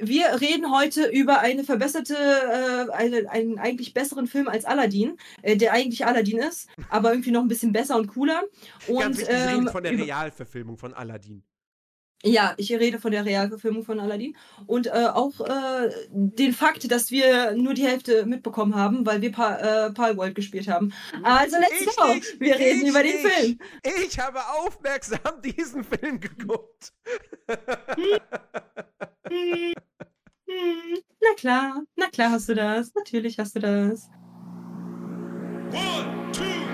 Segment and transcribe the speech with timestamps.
[0.00, 5.56] wir reden heute über eine verbesserte, äh, eine, einen eigentlich besseren Film als Aladdin, äh,
[5.56, 8.42] der eigentlich Aladdin ist, aber irgendwie noch ein bisschen besser und cooler.
[8.88, 11.42] Und, Ganz wichtig, wir ähm, reden von der Realverfilmung von Aladdin.
[12.22, 14.36] Ja, ich rede von der Realverfilmung von Aladdin
[14.66, 19.32] und äh, auch äh, den Fakt, dass wir nur die Hälfte mitbekommen haben, weil wir
[19.32, 20.92] pa äh, Palworld gespielt haben.
[21.22, 22.12] Also let's Ich go!
[22.12, 23.26] nicht, wir reden ich über den nicht.
[23.26, 23.58] Film.
[24.06, 26.92] Ich habe aufmerksam diesen Film geguckt.
[27.48, 28.20] Hm,
[30.46, 32.92] hm, na klar, na klar hast du das.
[32.94, 34.10] Natürlich hast du das.
[35.72, 36.69] One, two,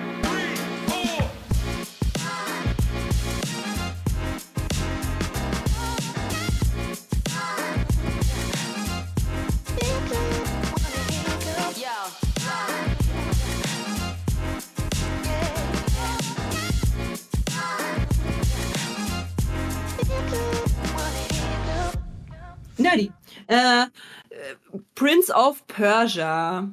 [22.78, 23.12] Nerdy.
[23.46, 23.86] Äh, äh,
[24.94, 26.70] Prince of Persia.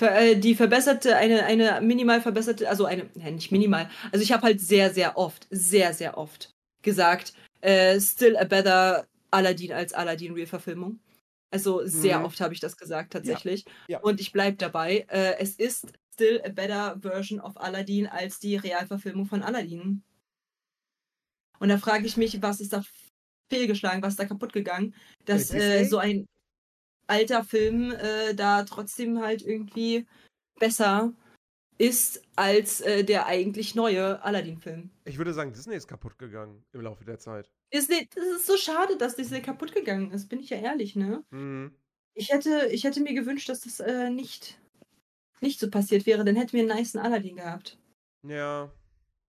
[0.00, 3.90] Äh, Die verbesserte, eine, eine minimal verbesserte, also eine, nein, nicht minimal.
[4.12, 6.50] Also ich habe halt sehr, sehr oft, sehr, sehr oft
[6.82, 10.98] gesagt, äh, still a better Aladdin als Aladdin Real-Verfilmung.
[11.52, 12.24] Also sehr Mhm.
[12.26, 13.64] oft habe ich das gesagt, tatsächlich.
[13.88, 13.98] Ja.
[14.00, 15.04] Und ich bleibe dabei.
[15.08, 20.02] Äh, es ist still a better version of Aladdin als die Realverfilmung von Aladdin.
[21.58, 22.82] Und da frage ich mich, was ist da
[23.50, 24.94] fehlgeschlagen, was da kaputt gegangen,
[25.26, 26.26] dass Äh, so ein
[27.06, 30.06] alter Film äh, da trotzdem halt irgendwie
[30.58, 31.12] besser
[31.76, 34.90] ist als äh, der eigentlich neue Aladdin-Film.
[35.04, 37.50] Ich würde sagen, Disney ist kaputt gegangen im Laufe der Zeit.
[37.72, 41.24] Disney, das ist so schade, dass Disney kaputt gegangen ist, bin ich ja ehrlich, ne?
[41.30, 41.74] Mhm.
[42.14, 44.60] Ich hätte, ich hätte mir gewünscht, dass das äh, nicht,
[45.40, 47.78] nicht so passiert wäre, dann hätten wir einen niceen Aladdin gehabt.
[48.28, 48.70] Ja,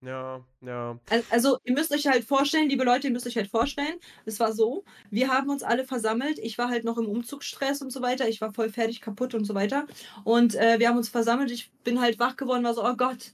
[0.02, 1.00] ja, ja.
[1.10, 4.40] Al- Also, ihr müsst euch halt vorstellen, liebe Leute, ihr müsst euch halt vorstellen, es
[4.40, 6.40] war so, wir haben uns alle versammelt.
[6.40, 8.28] Ich war halt noch im Umzugsstress und so weiter.
[8.28, 9.86] Ich war voll fertig, kaputt und so weiter.
[10.24, 11.52] Und äh, wir haben uns versammelt.
[11.52, 13.34] Ich bin halt wach geworden, war so, oh Gott.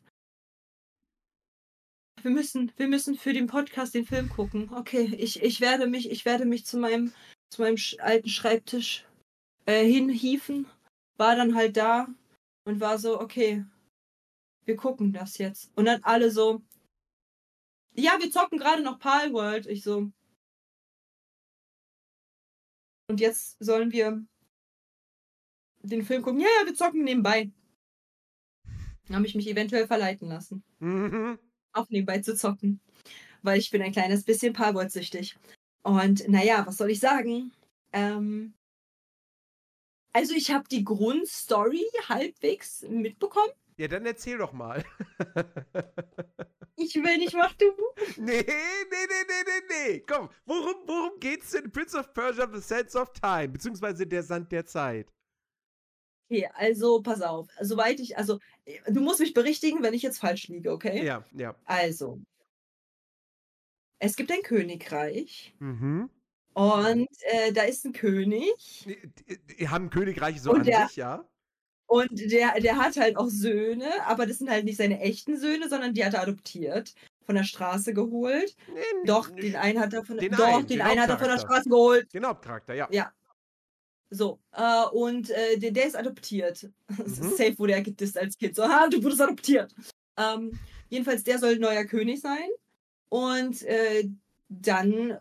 [2.22, 4.70] Wir müssen, wir müssen für den Podcast den Film gucken.
[4.74, 7.14] Okay, ich, ich werde mich, ich werde mich zu meinem,
[7.54, 9.06] zu meinem alten Schreibtisch
[9.66, 10.66] äh, hinhieven.
[11.18, 12.08] War dann halt da
[12.66, 13.64] und war so, okay,
[14.68, 15.72] wir gucken das jetzt.
[15.76, 16.62] Und dann alle so,
[17.94, 19.66] ja, wir zocken gerade noch Palworld.
[19.66, 20.12] Ich so.
[23.10, 24.24] Und jetzt sollen wir
[25.82, 26.42] den Film gucken.
[26.42, 27.50] Ja, ja, wir zocken nebenbei.
[29.10, 31.40] Habe ich mich eventuell verleiten lassen, Mhm.
[31.72, 32.82] auch nebenbei zu zocken.
[33.42, 35.38] Weil ich bin ein kleines bisschen Palworld-süchtig.
[35.84, 37.54] Und naja, was soll ich sagen?
[37.94, 38.54] Ähm,
[40.12, 43.54] also ich habe die Grundstory halbwegs mitbekommen.
[43.78, 44.84] Ja, dann erzähl doch mal.
[46.76, 47.66] Ich will nicht, mach du.
[48.18, 50.00] nee, nee, nee, nee, nee, nee.
[50.02, 53.50] Komm, worum, worum geht's denn in Prince of Persia The Sands of Time?
[53.50, 55.12] Beziehungsweise der Sand der Zeit.
[56.30, 57.48] Okay, also pass auf.
[57.62, 58.40] Soweit ich, also
[58.88, 61.04] du musst mich berichtigen, wenn ich jetzt falsch liege, okay?
[61.06, 61.56] Ja, ja.
[61.66, 62.20] Also,
[64.00, 66.10] es gibt ein Königreich Mhm.
[66.54, 70.88] und äh, da ist ein König Die, die, die haben Königreiche so Und an der-
[70.88, 71.28] sich, ja?
[71.88, 75.70] Und der, der hat halt auch Söhne, aber das sind halt nicht seine echten Söhne,
[75.70, 76.94] sondern die hat er adoptiert,
[77.26, 78.56] von der Straße geholt.
[78.74, 81.18] Nee, Doch, den einen hat er von, Den doch, einen, den den einen hat er
[81.18, 81.40] von der.
[81.40, 82.14] Straße geholt.
[82.14, 82.88] Den Hauptcharakter, ja.
[82.92, 83.12] Ja.
[84.10, 86.70] So, äh, und äh, der, der ist adoptiert.
[86.98, 87.06] Mhm.
[87.14, 88.56] Safe wurde er gedisst als Kind.
[88.56, 89.74] So, ha, du wurdest adoptiert.
[90.18, 90.58] Ähm,
[90.90, 92.50] jedenfalls, der soll neuer König sein.
[93.10, 94.10] Und äh,
[94.50, 95.18] dann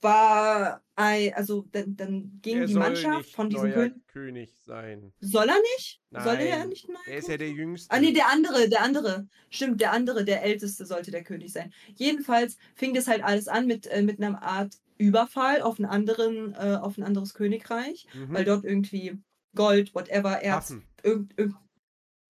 [0.00, 4.06] war, ein, also dann, dann ging Er die Mannschaft nicht von diesem neuer König.
[4.08, 5.12] König sein.
[5.20, 6.00] Soll er nicht?
[6.10, 6.88] Soll er Nein, nicht?
[6.88, 6.96] Nein.
[7.06, 7.92] Er ist ja der Jüngste.
[7.94, 9.26] Ah, nee, der andere, der andere.
[9.50, 11.72] Stimmt, der andere, der Älteste sollte der König sein.
[11.96, 16.54] Jedenfalls fing das halt alles an mit, äh, mit einer Art Überfall auf einen anderen,
[16.54, 18.32] äh, auf ein anderes Königreich, Mhm.
[18.32, 19.18] weil dort irgendwie
[19.54, 20.84] Gold, whatever, Erz, Affen.
[21.02, 21.56] irgend, irgend,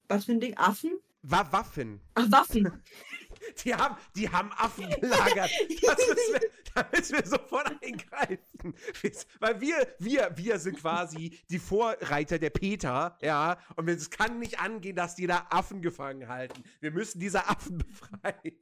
[0.09, 0.56] was für ein Ding?
[0.56, 0.92] Affen?
[1.22, 2.00] Wa Waffen.
[2.15, 2.70] Ach, Waffen.
[3.64, 5.50] Die haben, die haben Affen gelagert.
[5.82, 8.74] Das müssen wir, da müssen wir sofort eingreifen.
[9.41, 13.59] Weil wir, wir, wir sind quasi die Vorreiter der Peter, ja.
[13.77, 16.62] Und es kann nicht angehen, dass die da Affen gefangen halten.
[16.80, 17.78] Wir müssen diese Affen
[18.12, 18.59] befreien.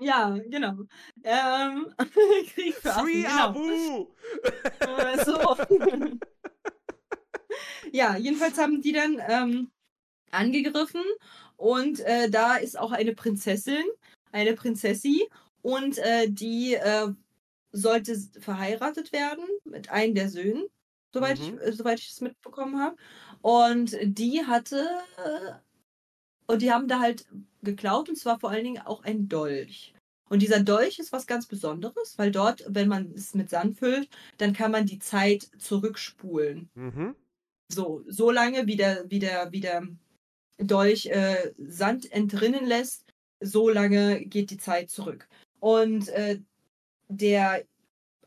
[0.00, 0.84] ja, genau.
[1.24, 1.94] Ähm,
[2.54, 3.48] Krieg für Affen, Free genau.
[3.48, 4.14] Abu!
[4.80, 5.56] Äh, so.
[7.92, 9.70] ja, jedenfalls haben die dann ähm,
[10.30, 11.04] angegriffen
[11.62, 13.84] und äh, da ist auch eine Prinzessin,
[14.32, 15.28] eine Prinzessi
[15.62, 17.12] und äh, die äh,
[17.70, 20.66] sollte verheiratet werden mit einem der Söhnen,
[21.14, 21.44] soweit Mhm.
[21.60, 22.96] ich äh, soweit ich es mitbekommen habe.
[23.42, 24.88] Und die hatte
[25.18, 25.52] äh,
[26.48, 27.26] und die haben da halt
[27.62, 29.94] geklaut und zwar vor allen Dingen auch ein Dolch.
[30.28, 34.08] Und dieser Dolch ist was ganz Besonderes, weil dort, wenn man es mit Sand füllt,
[34.38, 36.70] dann kann man die Zeit zurückspulen.
[36.74, 37.14] Mhm.
[37.70, 39.86] So, so lange, wie der, wie der, wie der
[40.58, 43.04] Dolch äh, Sand entrinnen lässt,
[43.40, 45.28] so lange geht die Zeit zurück.
[45.60, 46.40] Und äh,
[47.08, 47.64] der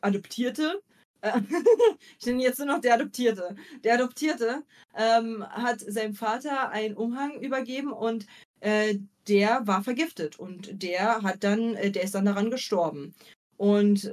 [0.00, 0.82] Adoptierte,
[1.20, 1.40] äh,
[2.18, 4.64] ich nenne jetzt nur noch der Adoptierte, der Adoptierte
[4.94, 8.26] ähm, hat seinem Vater einen Umhang übergeben und
[8.60, 8.98] äh,
[9.28, 13.14] der war vergiftet und der hat dann, äh, der ist dann daran gestorben.
[13.56, 14.12] Und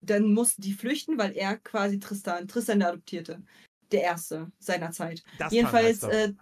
[0.00, 3.42] dann mussten die flüchten, weil er quasi Tristan, Tristan der Adoptierte,
[3.92, 5.22] der erste seiner Zeit.
[5.38, 6.32] Das Jedenfalls ich äh,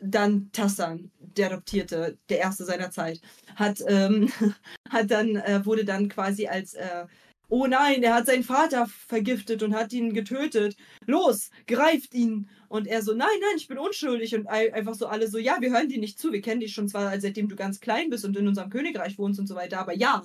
[0.00, 3.20] dann Tassan, der Adoptierte, der erste seiner Zeit,
[3.56, 4.30] hat, ähm,
[4.88, 7.06] hat dann, äh, wurde dann quasi als, äh,
[7.48, 10.76] oh nein, er hat seinen Vater vergiftet und hat ihn getötet.
[11.06, 12.48] Los, greift ihn.
[12.68, 14.34] Und er so, nein, nein, ich bin unschuldig.
[14.34, 16.32] Und ei- einfach so alle so, ja, wir hören dir nicht zu.
[16.32, 19.40] Wir kennen dich schon zwar, seitdem du ganz klein bist und in unserem Königreich wohnst
[19.40, 20.22] und so weiter, aber ja,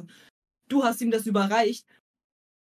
[0.68, 1.86] du hast ihm das überreicht,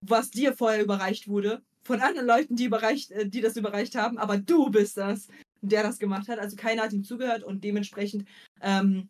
[0.00, 1.62] was dir vorher überreicht wurde.
[1.82, 5.28] Von anderen Leuten, die, überreicht, äh, die das überreicht haben, aber du bist das,
[5.68, 6.38] der das gemacht hat.
[6.38, 8.26] Also keiner hat ihm zugehört und dementsprechend
[8.60, 9.08] ähm,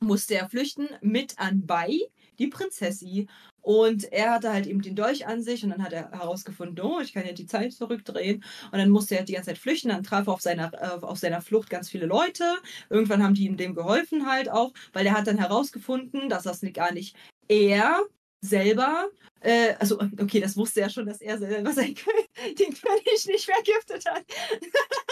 [0.00, 1.98] musste er flüchten mit anbei
[2.38, 3.28] die Prinzessin.
[3.62, 7.00] Und er hatte halt eben den Dolch an sich und dann hat er herausgefunden, oh,
[7.00, 8.42] ich kann ja die Zeit zurückdrehen.
[8.72, 9.90] Und dann musste er die ganze Zeit flüchten.
[9.90, 12.44] Dann traf er auf seiner, äh, auf seiner Flucht ganz viele Leute.
[12.88, 16.62] Irgendwann haben die ihm dem geholfen halt auch, weil er hat dann herausgefunden, dass das
[16.72, 17.14] gar nicht
[17.48, 18.00] er
[18.42, 19.10] selber,
[19.40, 21.94] äh, also okay, das wusste er schon, dass er selber sein
[22.58, 24.24] den König nicht vergiftet hat.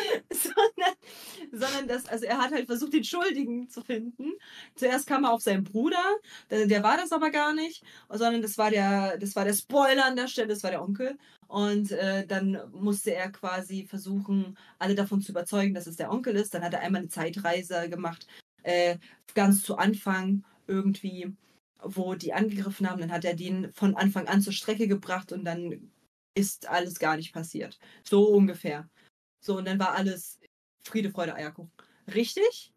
[0.30, 0.94] sondern,
[1.52, 4.32] sondern dass, also er hat halt versucht, den Schuldigen zu finden.
[4.74, 6.02] Zuerst kam er auf seinen Bruder,
[6.50, 10.06] der, der war das aber gar nicht, sondern das war der, das war der Spoiler
[10.06, 11.18] an der Stelle, das war der Onkel.
[11.48, 16.36] Und äh, dann musste er quasi versuchen, alle davon zu überzeugen, dass es der Onkel
[16.36, 16.54] ist.
[16.54, 18.26] Dann hat er einmal eine Zeitreise gemacht,
[18.62, 18.98] äh,
[19.34, 21.34] ganz zu Anfang irgendwie,
[21.82, 23.00] wo die angegriffen haben.
[23.00, 25.90] Dann hat er den von Anfang an zur Strecke gebracht und dann
[26.34, 27.78] ist alles gar nicht passiert.
[28.04, 28.88] So ungefähr.
[29.40, 30.38] So, und dann war alles
[30.84, 31.72] Friede, Freude, Eierkuchen.
[32.14, 32.72] Richtig?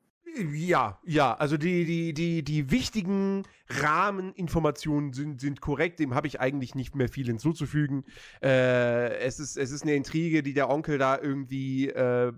[0.51, 6.39] Ja, ja, also die, die, die, die wichtigen Rahmeninformationen sind, sind korrekt, dem habe ich
[6.39, 8.05] eigentlich nicht mehr viel hinzuzufügen.
[8.41, 12.33] Äh, es, ist, es ist eine Intrige, die der Onkel da irgendwie äh,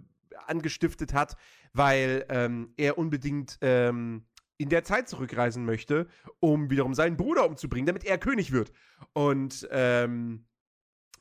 [0.47, 1.37] angestiftet hat,
[1.73, 4.25] weil ähm, er unbedingt ähm,
[4.57, 6.07] in der Zeit zurückreisen möchte,
[6.39, 8.71] um wiederum seinen Bruder umzubringen, damit er König wird.
[9.13, 10.45] Und ähm,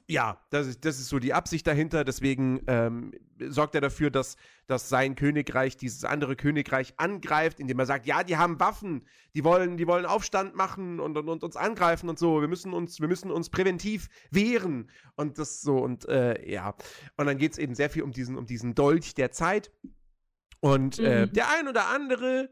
[0.07, 2.05] ja, das ist, das ist so die Absicht dahinter.
[2.05, 3.13] Deswegen ähm,
[3.49, 4.37] sorgt er dafür, dass,
[4.67, 9.45] dass sein Königreich dieses andere Königreich angreift, indem er sagt, ja, die haben Waffen, die
[9.45, 12.41] wollen, die wollen Aufstand machen und, und, und uns angreifen und so.
[12.43, 14.91] Wir müssen uns, wir müssen uns präventiv wehren.
[15.17, 16.75] Und das so, und äh, ja.
[17.17, 19.73] Und dann geht es eben sehr viel um diesen, um diesen Dolch der Zeit.
[20.61, 21.33] Und äh, Mhm.
[21.33, 22.51] der ein oder andere,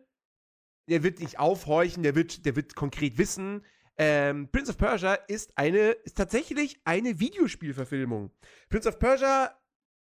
[0.88, 3.62] der wird nicht aufhorchen, der wird, der wird konkret wissen,
[3.98, 8.30] ähm, Prince of Persia ist eine, ist tatsächlich eine Videospielverfilmung.
[8.68, 9.54] Prince of Persia,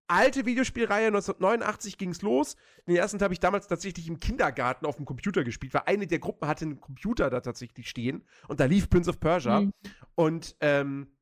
[0.06, 2.56] alte Videospielreihe, 1989 ging es los.
[2.87, 6.19] Den ersten habe ich damals tatsächlich im Kindergarten auf dem Computer gespielt, weil eine der
[6.19, 9.60] Gruppen hatte einen Computer da tatsächlich stehen und da lief Prince of Persia.
[9.60, 9.72] Mhm.
[10.14, 11.16] Und, ähm,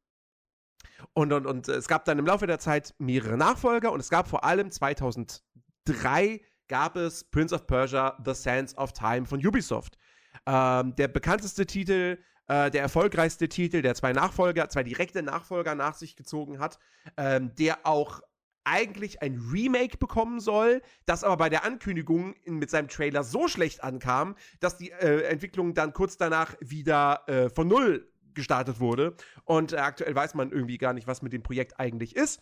[1.13, 4.29] und, und, und es gab dann im Laufe der Zeit mehrere Nachfolger und es gab
[4.29, 9.99] vor allem 2003 gab es Prince of Persia The Sands of Time von Ubisoft.
[10.47, 12.19] Ähm, der bekannteste Titel,
[12.49, 16.79] äh, der erfolgreichste Titel, der zwei Nachfolger, zwei direkte Nachfolger nach sich gezogen hat,
[17.17, 18.21] ähm, der auch
[18.65, 23.49] eigentlich ein Remake bekommen soll, das aber bei der Ankündigung in, mit seinem Trailer so
[23.49, 29.15] schlecht ankam, dass die äh, Entwicklung dann kurz danach wieder äh, von Null gestartet wurde.
[29.45, 32.41] Und äh, aktuell weiß man irgendwie gar nicht, was mit dem Projekt eigentlich ist.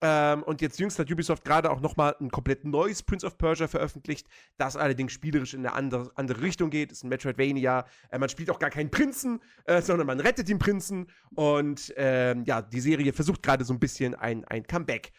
[0.00, 3.38] Ähm, und jetzt jüngst hat Ubisoft gerade auch noch mal ein komplett neues Prince of
[3.38, 4.26] Persia veröffentlicht,
[4.58, 6.92] das allerdings spielerisch in eine andere, andere Richtung geht.
[6.92, 7.86] Ist ein Metroidvania.
[8.10, 11.06] Äh, man spielt auch gar keinen Prinzen, äh, sondern man rettet den Prinzen.
[11.34, 15.12] Und ähm, ja, die Serie versucht gerade so ein bisschen ein, ein Comeback.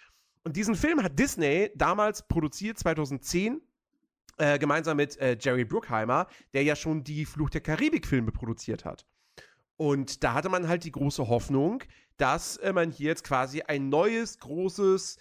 [0.44, 3.62] Und diesen Film hat Disney damals produziert, 2010,
[4.38, 9.06] äh, gemeinsam mit äh, Jerry Bruckheimer, der ja schon die Fluch der Karibik-Filme produziert hat.
[9.78, 11.84] Und da hatte man halt die große Hoffnung,
[12.18, 15.18] dass äh, man hier jetzt quasi ein neues, großes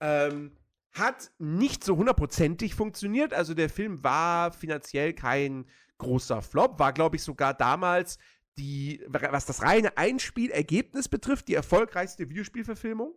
[0.00, 0.56] Ähm,
[0.92, 3.32] hat nicht so hundertprozentig funktioniert.
[3.32, 5.66] Also der Film war finanziell kein
[5.98, 8.18] großer Flop, war, glaube ich, sogar damals
[8.58, 13.14] die, was das reine Einspielergebnis betrifft, die erfolgreichste Videospielverfilmung.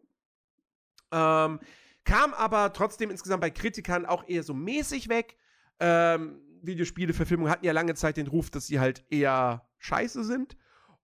[1.11, 1.59] Ähm,
[2.05, 5.37] kam aber trotzdem insgesamt bei Kritikern auch eher so mäßig weg.
[5.79, 10.55] Ähm, Videospiele-Verfilmungen hatten ja lange Zeit den Ruf, dass sie halt eher scheiße sind.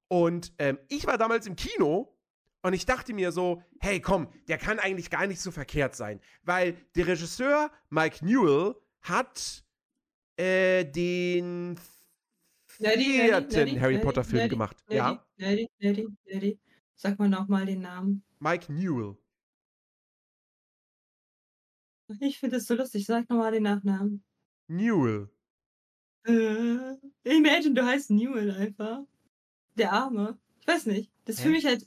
[0.08, 2.16] Und ähm, ich war damals im Kino
[2.62, 6.20] Und ich dachte mir so, hey, komm, der kann eigentlich gar nicht so verkehrt sein.
[6.44, 9.64] Weil der Regisseur Mike Newell hat
[10.36, 11.80] äh, den
[12.68, 14.78] vierten Harry Potter-Film gemacht.
[14.90, 15.26] Ja.
[16.96, 18.24] Sag mal nochmal den Namen.
[18.40, 19.16] Mike Newell.
[22.20, 23.06] Ich finde es so lustig.
[23.06, 24.24] Sag nochmal den Nachnamen.
[24.68, 25.30] Newell.
[26.26, 29.02] Äh, imagine, du heißt Newell einfach.
[29.78, 30.38] Der Arme.
[30.62, 31.12] Ich weiß nicht.
[31.26, 31.86] Das ist für mich halt.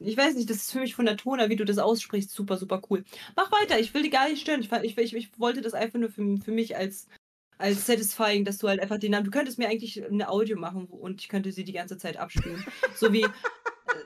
[0.00, 2.56] Ich weiß nicht, das ist für mich von der Tona, wie du das aussprichst, super,
[2.56, 3.04] super cool.
[3.34, 4.60] Mach weiter, ich will dich gar nicht stören.
[4.60, 7.08] Ich, ich, ich, ich wollte das einfach nur für, für mich als,
[7.58, 9.24] als satisfying, dass du halt einfach den Namen.
[9.24, 12.64] Du könntest mir eigentlich eine Audio machen und ich könnte sie die ganze Zeit abspielen.
[12.94, 13.26] so wie.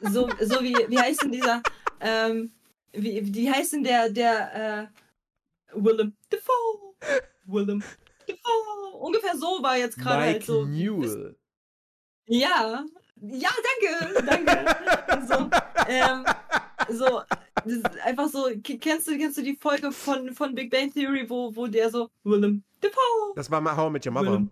[0.01, 0.75] So, so wie.
[0.89, 1.63] Wie heißt denn dieser.
[2.01, 2.53] Ähm,
[2.93, 4.87] wie, wie heißt denn der, der, äh,
[5.75, 6.95] Willem Dafoe?
[7.47, 7.83] Willem
[8.27, 8.97] Dafoe.
[8.99, 10.65] Ungefähr so war jetzt gerade halt so.
[10.65, 11.37] Newell.
[12.27, 12.85] Ja,
[13.25, 15.27] ja, danke, danke.
[15.27, 15.51] so,
[15.89, 16.25] ähm,
[16.89, 17.23] so,
[18.05, 21.67] einfach so, kennst du, kennst du die Folge von, von Big Bang Theory, wo, wo
[21.67, 24.47] der so, Willem Dafoe, Das war mal How I Met Your Mother.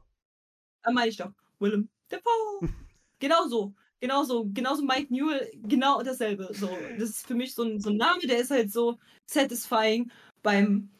[0.82, 2.68] Ah, meine ich doch, Willem Dafoe.
[3.18, 6.48] genau so, genau so, genauso Mike Newell, genau dasselbe.
[6.52, 10.10] So, das ist für mich so ein, so ein Name, der ist halt so satisfying
[10.42, 10.90] beim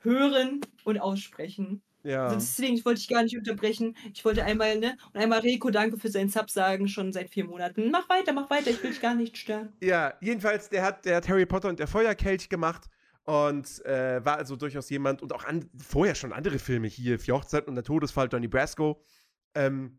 [0.00, 1.82] Hören und Aussprechen.
[2.02, 2.24] Ja.
[2.24, 3.96] Also deswegen, ich wollte dich gar nicht unterbrechen.
[4.12, 4.96] Ich wollte einmal, ne?
[5.12, 7.90] Und einmal Rico, danke für seinen Sub sagen, schon seit vier Monaten.
[7.90, 9.72] Mach weiter, mach weiter, ich will dich gar nicht stören.
[9.80, 12.90] Ja, jedenfalls, der hat, der hat Harry Potter und der Feuerkelch gemacht
[13.24, 17.70] und äh, war also durchaus jemand und auch an, vorher schon andere Filme hier, Hochzeiten
[17.70, 19.02] und der Todesfall, Donnie Brasco.
[19.54, 19.98] Ähm,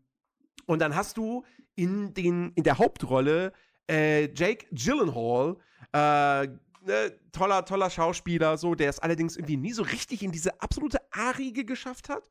[0.66, 1.44] und dann hast du
[1.76, 3.52] in, den, in der Hauptrolle
[3.88, 5.56] äh, Jake Gyllenhaal,
[5.92, 6.48] äh,
[6.86, 10.98] ne, toller, toller Schauspieler, so, der es allerdings irgendwie nie so richtig in diese absolute
[11.12, 12.30] A-Riege geschafft hat.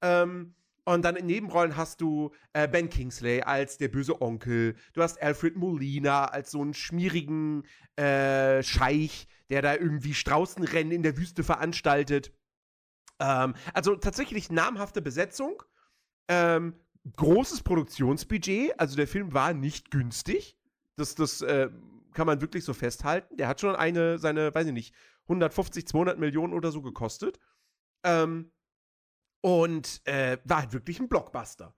[0.00, 0.54] Ähm,
[0.86, 4.76] und dann in Nebenrollen hast du äh, Ben Kingsley als der böse Onkel.
[4.92, 7.64] Du hast Alfred Molina als so einen schmierigen
[7.96, 12.32] äh, Scheich, der da irgendwie Straußenrennen in der Wüste veranstaltet.
[13.18, 15.62] Ähm, also tatsächlich namhafte Besetzung.
[16.28, 16.74] Ähm,
[17.16, 18.78] großes Produktionsbudget.
[18.78, 20.56] Also der Film war nicht günstig.
[20.96, 21.70] Das, das äh,
[22.12, 23.36] kann man wirklich so festhalten.
[23.36, 24.94] Der hat schon eine, seine, weiß ich nicht,
[25.24, 27.38] 150, 200 Millionen oder so gekostet.
[28.04, 28.52] Ähm,
[29.40, 31.74] und äh, war halt wirklich ein Blockbuster.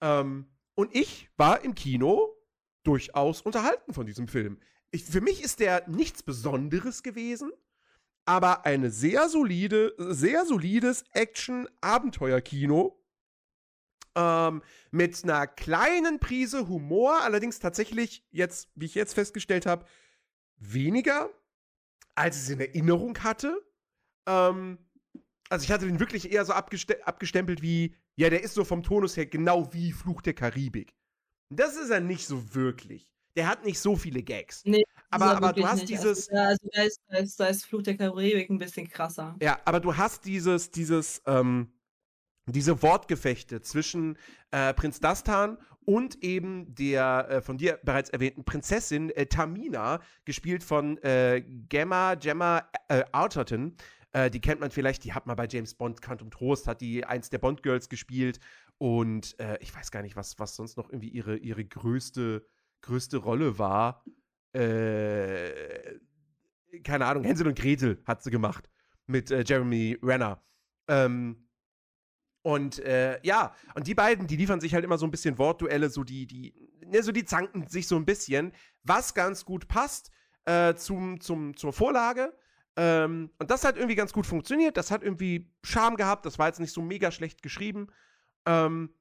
[0.00, 2.36] Ähm, und ich war im Kino
[2.84, 4.60] durchaus unterhalten von diesem Film.
[4.90, 7.50] Ich, für mich ist der nichts Besonderes gewesen,
[8.26, 13.03] aber eine sehr solide, sehr solides Action-Abenteuer-Kino
[14.14, 19.86] ähm, mit einer kleinen Prise Humor, allerdings tatsächlich jetzt, wie ich jetzt festgestellt habe,
[20.56, 21.30] weniger,
[22.14, 23.60] als ich es in Erinnerung hatte.
[24.26, 24.78] Ähm,
[25.50, 28.82] also ich hatte den wirklich eher so abgeste abgestempelt wie, ja, der ist so vom
[28.82, 30.94] Tonus her genau wie Fluch der Karibik.
[31.50, 33.10] Das ist er nicht so wirklich.
[33.36, 34.62] Der hat nicht so viele Gags.
[34.64, 35.88] Nee, aber, er aber du hast nicht.
[35.88, 38.88] dieses, Also, ja, also da ist, da, ist, da ist Fluch der Karibik ein bisschen
[38.88, 39.36] krasser.
[39.42, 41.73] Ja, aber du hast dieses, dieses, ähm,
[42.46, 44.18] diese Wortgefechte zwischen
[44.50, 50.64] äh, Prinz Dastan und eben der äh, von dir bereits erwähnten Prinzessin äh, Tamina, gespielt
[50.64, 53.76] von äh, Gemma Gemma äh, Arterton.
[54.12, 57.04] Äh, die kennt man vielleicht, die hat mal bei James Bond Quantum Trost, hat die
[57.04, 58.40] eins der Bond-Girls gespielt.
[58.78, 62.44] Und ich weiß gar nicht, was, was sonst noch irgendwie ihre, ihre größte,
[62.82, 64.04] größte Rolle war.
[64.52, 66.00] Keine
[67.06, 68.68] Ahnung, Hänsel und Gretel hat sie gemacht
[69.06, 70.42] mit Jeremy Renner.
[70.88, 71.43] Ähm,
[72.44, 75.88] und äh, ja, und die beiden, die liefern sich halt immer so ein bisschen Wortduelle,
[75.88, 80.10] so die, die, ne, so die zanken sich so ein bisschen, was ganz gut passt
[80.44, 82.36] äh, zum, zum, zur Vorlage.
[82.76, 84.76] Ähm, und das hat irgendwie ganz gut funktioniert.
[84.76, 86.26] Das hat irgendwie Charme gehabt.
[86.26, 87.86] Das war jetzt nicht so mega schlecht geschrieben.
[88.44, 88.94] Ähm,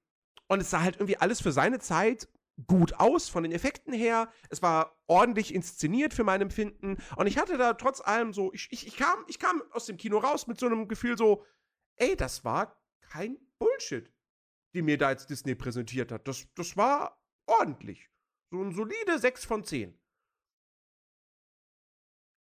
[0.48, 2.30] und es sah halt irgendwie alles für seine Zeit
[2.66, 4.30] gut aus von den Effekten her.
[4.52, 6.96] Es war ordentlich inszeniert für mein Empfinden.
[7.18, 9.98] Und ich hatte da trotz allem so, ich, ich, ich, kam, ich kam aus dem
[9.98, 11.44] Kino raus mit so einem Gefühl so,
[11.98, 12.78] ey, das war
[13.14, 14.12] kein Bullshit,
[14.74, 16.28] die mir da jetzt Disney präsentiert hat.
[16.28, 18.10] Das, das war ordentlich.
[18.52, 19.96] So ein solide 6 von 10.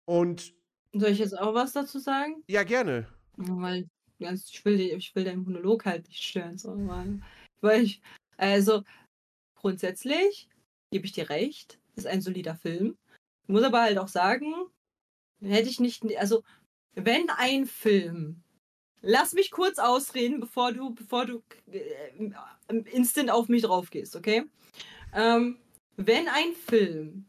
[0.08, 0.54] Und
[0.94, 2.44] Soll ich jetzt auch was dazu sagen?
[2.48, 3.12] ja, gerne.
[3.38, 3.88] Weil
[4.20, 6.58] ich, will, ich will deinen Monolog halt nicht stören.
[6.58, 7.20] So, weil,
[7.62, 8.02] weil ich,
[8.38, 8.84] also
[9.56, 10.50] grundsätzlich
[10.92, 12.96] gebe ich dir recht, ist ein solider Film.
[13.44, 14.54] Ich muss aber halt auch sagen,
[15.42, 16.44] hätte ich nicht, also
[16.94, 18.44] wenn ein Film,
[19.02, 24.46] lass mich kurz ausreden, bevor du, bevor du äh, instant auf mich drauf gehst, okay?
[25.14, 25.60] Ähm,
[25.96, 27.26] wenn ein Film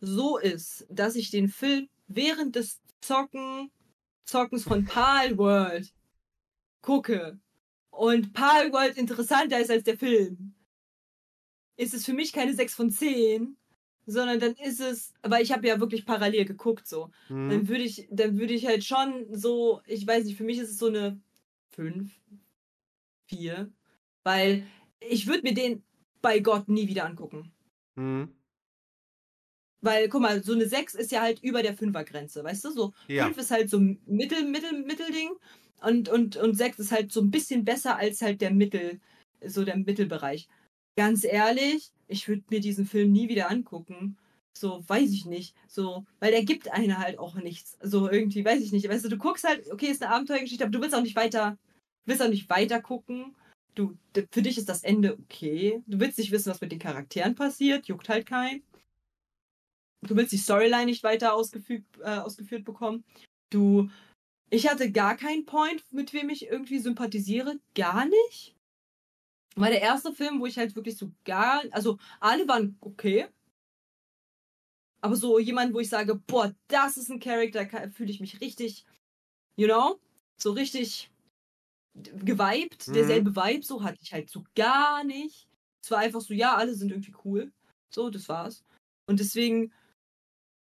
[0.00, 3.70] so ist, dass ich den Film während des Zocken,
[4.24, 5.92] Zockens von Palworld
[6.82, 7.38] gucke
[7.90, 10.54] und Palworld interessanter ist als der Film,
[11.76, 13.56] ist es für mich keine 6 von 10,
[14.08, 17.10] sondern dann ist es, aber ich habe ja wirklich parallel geguckt so.
[17.28, 17.50] Mhm.
[17.50, 20.70] Dann würde ich, dann würde ich halt schon so, ich weiß nicht, für mich ist
[20.70, 21.20] es so eine
[21.74, 22.10] 5,
[23.28, 23.70] 4,
[24.24, 24.66] weil
[25.00, 25.82] ich würde mir den
[26.22, 27.52] bei Gott nie wieder angucken.
[27.96, 28.34] Mhm.
[29.80, 32.70] Weil, guck mal, so eine 6 ist ja halt über der 5er-Grenze, weißt du?
[32.72, 33.26] So Ja.
[33.26, 35.30] 5 ist halt so ein Mittel, Mittel, Mittelding
[35.82, 39.00] und, und, und 6 ist halt so ein bisschen besser als halt der Mittel,
[39.44, 40.48] so der Mittelbereich.
[40.96, 44.16] Ganz ehrlich, ich würde mir diesen Film nie wieder angucken.
[44.58, 45.54] So, weiß ich nicht.
[45.68, 47.78] So, weil der gibt einer halt auch nichts.
[47.80, 48.88] So, irgendwie, weiß ich nicht.
[48.88, 51.56] Weißt du, du guckst halt, okay, ist eine Abenteuergeschichte, aber du willst auch nicht weiter,
[52.06, 53.36] willst auch nicht weiter gucken.
[53.74, 53.96] Du,
[54.32, 55.80] für dich ist das Ende okay.
[55.86, 58.62] Du willst nicht wissen, was mit den Charakteren passiert, juckt halt keinen.
[60.02, 63.04] Du willst die Storyline nicht weiter ausgefügt, äh, ausgeführt bekommen.
[63.50, 63.88] Du,
[64.50, 67.58] ich hatte gar keinen Point, mit wem ich irgendwie sympathisiere.
[67.74, 68.56] Gar nicht.
[69.60, 73.28] War der erste Film, wo ich halt wirklich so gar, also alle waren okay.
[75.00, 78.84] Aber so jemand, wo ich sage, boah, das ist ein Charakter, fühle ich mich richtig,
[79.56, 80.00] you know,
[80.36, 81.10] so richtig
[81.94, 82.94] geweibt, Mhm.
[82.94, 85.48] derselbe Vibe, so hatte ich halt so gar nicht.
[85.82, 87.52] Es war einfach so, ja, alle sind irgendwie cool.
[87.90, 88.64] So, das war's.
[89.06, 89.72] Und deswegen,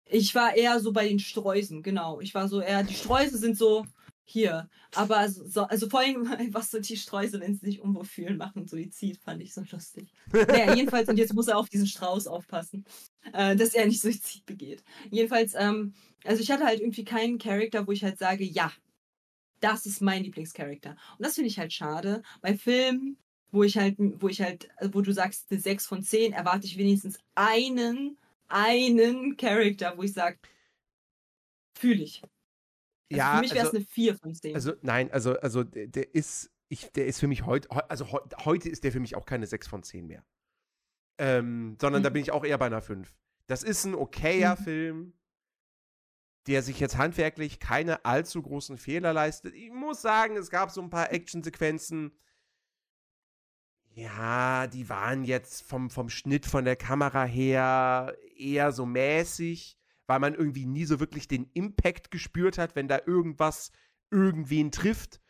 [0.04, 2.20] ich war eher so bei den Streusen, genau.
[2.20, 3.87] Ich war so eher, die Streuse sind so
[4.25, 4.69] hier.
[4.95, 6.25] Aber so, so- also vor allem,
[6.55, 10.12] was so die Streuse, wenn sie sich unwohl fühlen, machen Suizid, fand ich so lustig.
[10.33, 12.85] Naja, jedenfalls, und jetzt muss er auf diesen Strauß aufpassen,
[13.33, 14.83] äh, dass er nicht Suizid begeht.
[15.11, 18.73] Jedenfalls, ähm, also ich hatte halt irgendwie keinen Charakter, wo ich halt sage, ja,
[19.61, 20.91] das ist mein Lieblingscharakter.
[21.19, 22.23] Und das finde ich halt schade.
[22.41, 23.17] Bei Filmen,
[23.52, 26.79] wo ich halt, wo ich halt, wo du sagst, eine 6 von 10, erwarte ich
[26.79, 28.17] wenigstens einen,
[28.49, 30.38] einen Charakter, wo ich sage,
[31.79, 32.23] fühle ich.
[33.12, 34.54] Also Ja, für mich wäre es also- eine 4 von 10.
[34.54, 38.21] Also nein, also, also der, der ist, ich, der ist für mich heute, also heu,
[38.45, 40.25] heute ist der für mich auch keine 6 von 10 mehr.
[41.19, 42.14] Ähm, sondern da Mhm.
[42.14, 43.14] bin ich auch eher bei einer 5.
[43.47, 44.64] Das ist ein okayer Mhm.
[44.64, 45.12] Film,
[46.47, 49.54] der sich jetzt handwerklich keine allzu großen Fehler leistet.
[49.54, 52.12] Ich muss sagen, es gab so ein paar Actionsequenzen.
[53.95, 60.21] Ja, die waren jetzt vom, vom Schnitt von der Kamera her eher so mäßig, weil
[60.21, 63.73] man irgendwie nie so wirklich den Impact gespürt hat, wenn da irgendwas
[64.11, 65.21] irgendwen trifft.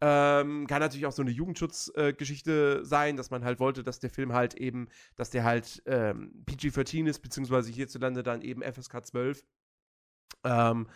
[0.00, 4.10] Ähm, kann natürlich auch so eine Jugendschutzgeschichte äh, sein, dass man halt wollte, dass der
[4.10, 9.44] Film halt eben, dass der halt ähm, PG-13 ist, beziehungsweise hierzulande dann eben FSK 12.
[10.44, 10.88] Ähm,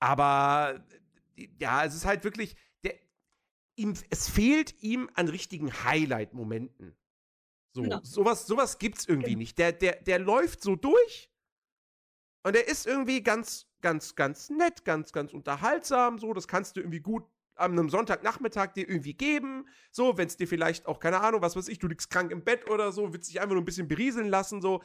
[0.00, 0.84] aber
[1.58, 2.94] ja, es ist halt wirklich, der,
[3.76, 6.96] ihm, es fehlt ihm an richtigen Highlight-Momenten.
[7.74, 8.00] So, Genau.
[8.02, 9.58] sowas, sowas gibt's irgendwie nicht.
[9.58, 11.31] Der, der, der läuft so durch
[12.42, 16.18] und er ist irgendwie ganz, ganz, ganz nett, ganz, ganz unterhaltsam.
[16.18, 17.24] So, das kannst du irgendwie gut
[17.54, 19.68] an einem Sonntagnachmittag dir irgendwie geben.
[19.90, 22.44] So, wenn es dir vielleicht auch, keine Ahnung, was weiß ich, du liegst krank im
[22.44, 24.82] Bett oder so, willst dich einfach nur ein bisschen berieseln lassen, so.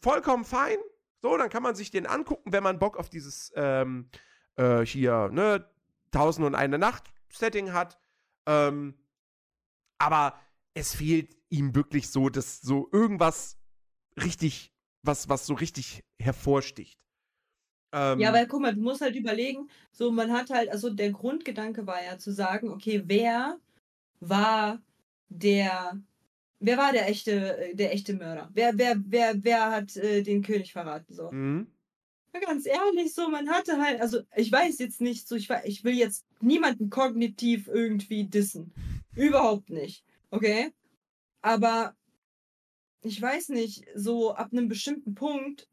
[0.00, 0.78] Vollkommen fein.
[1.20, 4.10] So, dann kann man sich den angucken, wenn man Bock auf dieses, ähm,
[4.56, 5.68] äh, hier, ne,
[6.10, 7.98] Tausend und eine Nacht Setting hat.
[8.44, 8.98] Ähm,
[9.98, 10.38] aber
[10.74, 13.56] es fehlt ihm wirklich so, dass so irgendwas
[14.22, 14.71] richtig,
[15.02, 16.98] was, was so richtig hervorsticht.
[17.92, 21.10] Ähm, Ja, weil guck mal, du musst halt überlegen, so man hat halt, also der
[21.10, 23.58] Grundgedanke war ja zu sagen, okay, wer
[24.20, 24.80] war
[25.28, 26.00] der,
[26.60, 28.50] wer war der echte, äh, der echte Mörder?
[28.54, 31.12] Wer, wer, wer, wer hat äh, den König verraten?
[31.12, 31.30] So.
[31.30, 31.66] mhm.
[32.34, 35.84] Ja, Ganz ehrlich, so, man hatte halt, also ich weiß jetzt nicht, so ich, ich
[35.84, 38.72] will jetzt niemanden kognitiv irgendwie dissen.
[39.14, 40.02] Überhaupt nicht.
[40.30, 40.72] Okay?
[41.42, 41.94] Aber
[43.02, 45.68] ich weiß nicht, so ab einem bestimmten Punkt,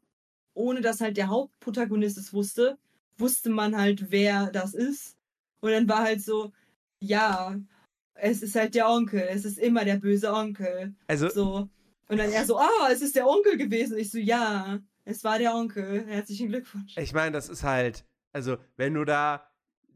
[0.54, 2.78] ohne dass halt der Hauptprotagonist es wusste,
[3.16, 5.16] wusste man halt, wer das ist.
[5.60, 6.52] Und dann war halt so,
[7.00, 7.56] ja,
[8.14, 10.94] es ist halt der Onkel, es ist immer der böse Onkel.
[11.06, 11.68] Also, So.
[12.08, 13.96] Und dann er so, ah, es ist der Onkel gewesen.
[13.96, 16.04] Ich so, ja, es war der Onkel.
[16.06, 16.96] Herzlichen Glückwunsch.
[16.96, 19.46] ich meine, das ist halt, also, wenn du da.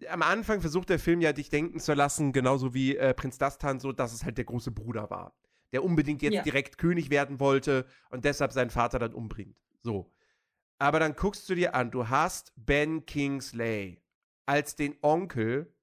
[0.08, 3.80] Am Anfang versucht der Film ja, dich denken zu lassen, genauso wie äh, Prinz Dastan,
[3.80, 5.34] so, dass es halt der große Bruder war.
[5.74, 6.42] Der unbedingt jetzt Ja.
[6.42, 9.56] direkt König werden wollte und deshalb seinen Vater dann umbringt.
[9.82, 10.10] So.
[10.78, 14.00] Aber dann guckst du dir an, du hast Ben Kingsley
[14.46, 15.74] als den Onkel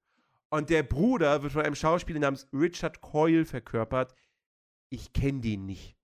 [0.50, 4.16] und der Bruder wird von einem Schauspieler namens Richard Coyle verkörpert.
[4.90, 5.98] Ich kenne den nicht.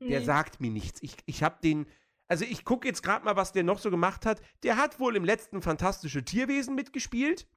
[0.00, 0.24] Der Nee.
[0.26, 1.02] sagt mir nichts.
[1.02, 1.86] Ich, ich habe den.
[2.26, 4.40] Also ich gucke jetzt gerade mal, was der noch so gemacht hat.
[4.62, 7.48] Der hat wohl im letzten Fantastische Tierwesen mitgespielt.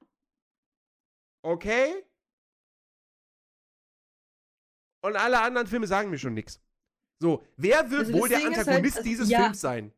[1.42, 1.92] Okay.
[5.00, 6.60] Und alle anderen Filme sagen mir schon nichts.
[7.20, 9.42] So, wer wird Also wohl der halt, Antagonist also, dieses ja.
[9.42, 9.92] Films sein?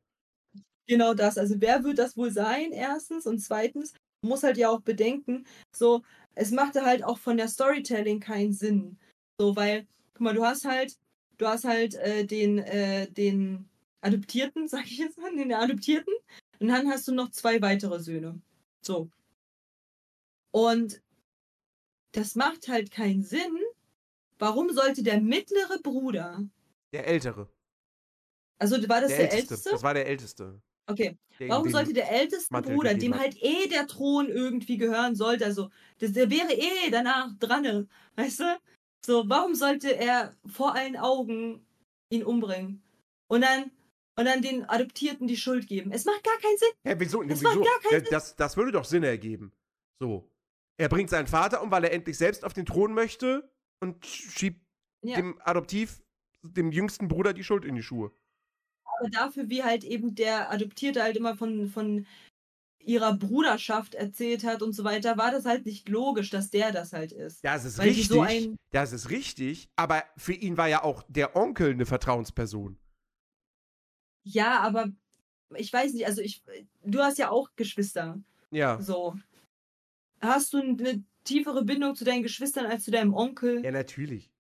[0.87, 1.39] Genau das.
[1.39, 3.27] Also wer wird das wohl sein, erstens?
[3.27, 6.03] Und zweitens, man muss halt ja auch bedenken, so,
[6.35, 8.99] es machte halt auch von der Storytelling keinen Sinn.
[9.41, 10.97] So, weil, guck mal, du hast halt,
[11.39, 16.15] du hast halt äh, den, äh, den, Adoptierten, sag ich jetzt mal, den Adoptierten.
[16.59, 18.41] Und dann hast du noch zwei weitere Söhne.
[18.83, 19.11] So.
[20.53, 21.01] Und
[22.13, 23.57] das macht halt keinen Sinn.
[24.41, 26.43] Warum sollte der mittlere Bruder,
[26.93, 27.49] Der Ältere.
[28.59, 29.55] also war das der, der, Älteste.
[29.55, 29.71] Älteste?
[29.71, 30.61] Das war der Älteste.
[30.87, 31.17] Okay.
[31.39, 33.21] Der Warum sollte der älteste Mantel Bruder, dem hat.
[33.21, 38.41] halt eh der Thron irgendwie gehören sollte, also das, der wäre eh danach dran, weißt
[38.41, 38.61] du?
[39.07, 41.65] So, warum sollte er vor allen Augen
[42.11, 42.83] ihn umbringen?
[43.29, 43.71] Und dann,
[44.19, 45.93] und dann den Adoptierten die Schuld geben.
[45.93, 46.69] Es macht gar keinen Sinn.
[46.85, 47.23] Hä, wieso?
[47.23, 47.49] Das wieso?
[47.55, 49.53] macht gar keinen Ja, das, das würde doch Sinn ergeben.
[50.01, 50.29] So.
[50.79, 53.51] Er bringt seinen Vater um, weil er endlich selbst auf den Thron möchte
[53.81, 54.61] und schiebt
[55.03, 55.17] Ja.
[55.17, 56.03] dem Adoptiv,
[56.43, 58.13] dem jüngsten Bruder die Schuld in die Schuhe.
[58.99, 62.07] Aber dafür, wie halt eben der Adoptierte halt immer von, von
[62.83, 66.93] ihrer Bruderschaft erzählt hat und so weiter, war das halt nicht logisch, dass der das
[66.93, 67.45] halt ist.
[67.45, 68.09] Das ist Weil richtig.
[68.09, 69.69] so ein- das ist richtig.
[69.77, 72.79] Aber für ihn war ja auch der Onkel eine Vertrauensperson.
[74.25, 74.91] Ja, aber
[75.57, 76.43] ich weiß nicht, also ich,
[76.85, 78.19] du hast ja auch Geschwister.
[78.51, 78.81] Ja.
[78.81, 79.15] So.
[80.21, 83.65] Hast du eine tiefere Bindung zu deinen Geschwistern als zu deinem Onkel?
[83.65, 84.31] Ja, natürlich.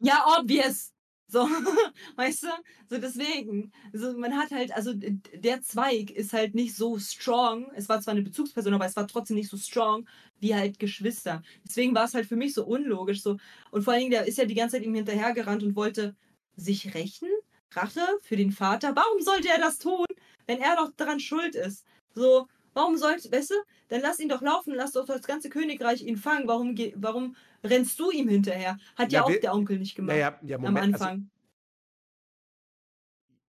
[0.00, 0.92] Ja, obvious.
[1.26, 1.40] So,
[2.16, 2.48] weißt du?
[2.90, 3.72] So deswegen.
[3.92, 7.70] So, man hat halt, also der Zweig ist halt nicht so strong.
[7.74, 10.06] Es war zwar eine Bezugsperson, aber es war trotzdem nicht so strong
[10.40, 11.42] wie halt Geschwister.
[11.66, 13.22] Deswegen war es halt für mich so unlogisch.
[13.22, 13.38] So.
[13.70, 16.14] Und vor allen Dingen, der ist ja die ganze Zeit ihm hinterhergerannt und wollte
[16.56, 17.28] sich rächen.
[17.72, 18.94] Rache für den Vater.
[18.94, 20.06] Warum sollte er das tun,
[20.46, 21.84] wenn er doch daran schuld ist?
[22.14, 23.54] So, warum sollte, weißt du,
[23.88, 26.46] dann lass ihn doch laufen, lass doch das ganze Königreich ihn fangen.
[26.46, 27.34] Warum, warum
[27.64, 28.76] rennst du ihm hinterher?
[28.96, 30.94] Hat ja, Ja, auch wer- der Onkel nicht gemacht ja, am Moment.
[30.94, 31.30] Also, Anfang.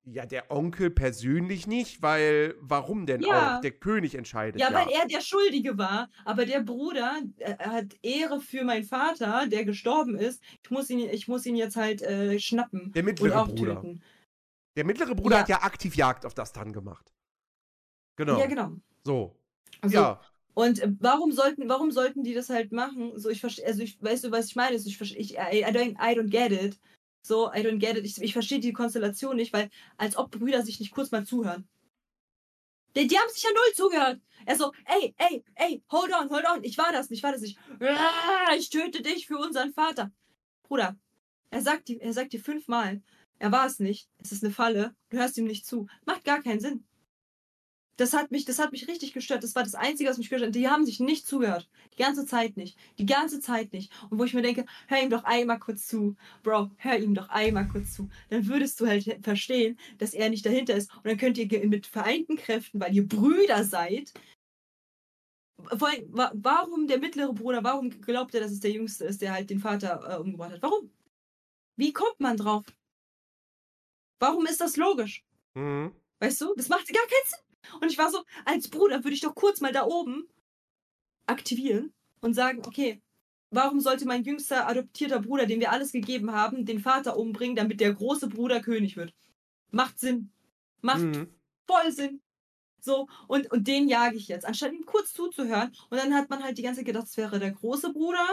[0.08, 3.58] ja, der Onkel persönlich nicht, weil warum denn Ja.
[3.58, 3.62] auch?
[3.62, 4.62] Der König entscheidet.
[4.62, 6.10] Ja, Ja, weil er der Schuldige war.
[6.26, 10.44] Aber der Bruder äh, hat Ehre für meinen Vater, der gestorben ist.
[10.64, 13.76] Ich muss ihn, ich muss ihn jetzt halt äh, schnappen Der und mittlere auch Bruder.
[13.82, 14.04] töten.
[14.78, 15.42] Der mittlere Bruder Ja.
[15.42, 17.12] hat ja aktiv Jagd auf das dann gemacht.
[18.18, 18.38] Genau.
[18.40, 18.74] Ja, genau.
[19.06, 19.36] So.
[19.82, 20.22] Also, ja.
[20.54, 23.18] Und äh, warum sollten, warum sollten die das halt machen?
[23.20, 24.72] So, ich verstehe, also ich, weißt du, was ich meine?
[24.72, 26.80] Also ich verstehe, ich, I, I, don't, I don't get it.
[27.22, 28.06] So, I don't get it.
[28.06, 31.68] Ich, ich verstehe die Konstellation nicht, weil als ob Brüder sich nicht kurz mal zuhören.
[32.96, 34.22] Die, die haben sich ja null zugehört.
[34.46, 36.64] Er so, ey, ey, ey, hold on, hold on.
[36.64, 37.58] Ich war das nicht, ich war das nicht.
[37.82, 40.12] Ah, Ich töte dich für unseren Vater.
[40.64, 40.96] Bruder,
[41.50, 43.02] er sagt, die, er sagt dir fünfmal,
[43.40, 44.10] er war es nicht.
[44.20, 44.96] Es ist eine Falle.
[45.10, 45.88] Du hörst ihm nicht zu.
[46.06, 46.86] Macht gar keinen Sinn.
[47.98, 49.44] Das hat mich, das hat mich richtig gestört.
[49.44, 50.56] Das war das Einzige, was mich gestört hat.
[50.56, 51.70] Die haben sich nicht zugehört.
[51.94, 52.78] Die ganze Zeit nicht.
[52.98, 53.92] Die ganze Zeit nicht.
[54.10, 56.18] Und wo ich mir denke, hör ihm doch einmal kurz zu.
[56.44, 58.10] Bro, hör ihm doch einmal kurz zu.
[58.30, 60.94] Dann würdest du halt verstehen, dass er nicht dahinter ist.
[60.94, 64.14] Und dann könnt ihr mit vereinten Kräften, weil ihr Brüder seid.
[65.58, 69.60] Warum der mittlere Bruder, warum glaubt er, dass es der Jüngste ist, der halt den
[69.60, 70.62] Vater äh, umgebracht hat?
[70.62, 70.92] Warum?
[71.78, 72.66] Wie kommt man drauf?
[74.20, 75.24] Warum ist das logisch?
[75.54, 75.96] Mhm.
[76.20, 77.45] Weißt du, das macht gar keinen Sinn.
[77.82, 80.28] Und ich war so, als Bruder würde ich doch kurz mal da oben
[81.28, 83.02] aktivieren und sagen, okay,
[83.52, 87.80] warum sollte mein jüngster adoptierter Bruder, dem wir alles gegeben haben, den Vater umbringen, damit
[87.80, 89.14] der große Bruder König wird?
[89.72, 90.32] Macht Sinn.
[90.82, 91.28] Macht Mhm.
[91.68, 92.22] voll Sinn.
[92.82, 95.72] So, und, und den jage ich jetzt, anstatt ihm kurz zuzuhören.
[95.90, 98.26] Und dann hat man halt die ganze Zeit gedacht, es wäre der große Bruder.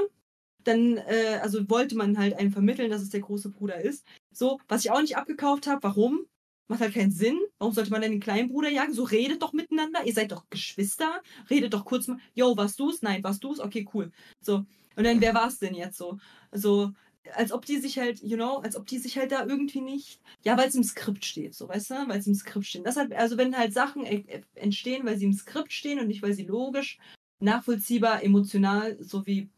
[0.65, 4.07] Dann, äh, also wollte man halt einem vermitteln, dass es der große Bruder ist.
[4.33, 6.27] So, was ich auch nicht abgekauft habe, warum?
[6.69, 7.39] Macht halt keinen Sinn.
[7.59, 8.95] Warum sollte man denn den kleinen Bruder jagen?
[8.95, 10.05] So, redet doch miteinander.
[10.05, 11.23] Ihr seid doch Geschwister.
[11.51, 12.19] Redet doch kurz mal.
[12.35, 13.03] Yo, warst du's?
[13.03, 13.61] Nein, warst du's?
[13.61, 14.11] Okay, cool.
[14.41, 14.65] So.
[14.97, 16.19] Und dann, wer war's denn jetzt so?
[16.53, 16.93] So,
[17.35, 20.21] als ob die sich halt, you know, als ob die sich halt da irgendwie nicht.
[20.45, 21.95] Ja, weil es im Skript steht, so, weißt du?
[22.09, 22.87] Weil es im Skript steht.
[22.87, 26.23] Deshalb, also wenn halt Sachen äh, äh, entstehen, weil sie im Skript stehen und nicht,
[26.23, 26.99] weil sie logisch,
[27.41, 29.49] nachvollziehbar, emotional, sowie,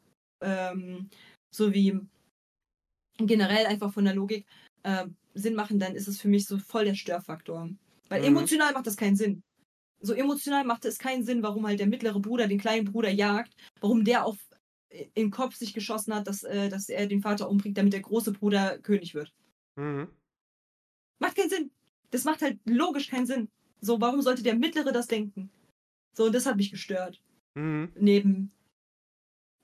[0.40, 1.08] ähm,
[1.54, 2.00] sowie
[3.18, 4.46] generell einfach von der Logik
[4.82, 7.68] äh, Sinn machen, dann ist es für mich so voll der Störfaktor.
[8.08, 8.28] Weil Mhm.
[8.28, 9.42] emotional macht das keinen Sinn.
[10.00, 13.54] So emotional macht es keinen Sinn, warum halt der mittlere Bruder den kleinen Bruder jagt,
[13.80, 14.36] warum der auf
[14.90, 18.02] äh, den Kopf sich geschossen hat, dass, äh, dass er den Vater umbringt, damit der
[18.02, 19.32] große Bruder König wird.
[19.76, 20.08] Mhm.
[21.20, 21.70] Macht keinen Sinn.
[22.10, 23.48] Das macht halt logisch keinen Sinn.
[23.80, 25.50] So, warum sollte der Mittlere das denken?
[26.16, 27.20] So, und das hat mich gestört.
[27.54, 27.92] Mhm.
[27.96, 28.52] Neben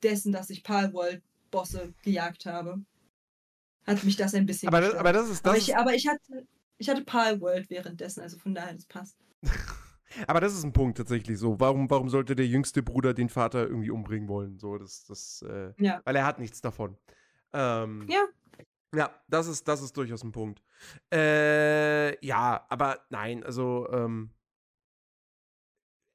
[0.03, 2.83] dessen, dass ich Palworld-Bosse gejagt habe,
[3.91, 5.51] hat mich das ein bisschen Aber, das, aber das ist das.
[5.51, 6.47] aber, ich, aber ich hatte,
[6.79, 9.17] ich hatte Palworld währenddessen, also von daher, das passt.
[10.27, 11.61] Aber das ist ein Punkt tatsächlich so.
[11.61, 14.59] Warum, warum sollte der jüngste Bruder den Vater irgendwie umbringen wollen?
[14.59, 16.01] So, das, das, äh, Ja.
[16.05, 16.97] weil er hat nichts davon.
[17.53, 18.27] Ähm, Ja.
[18.93, 20.65] Ja, das ist, das ist durchaus ein Punkt.
[21.13, 24.31] Äh, ja, aber nein, also, ähm,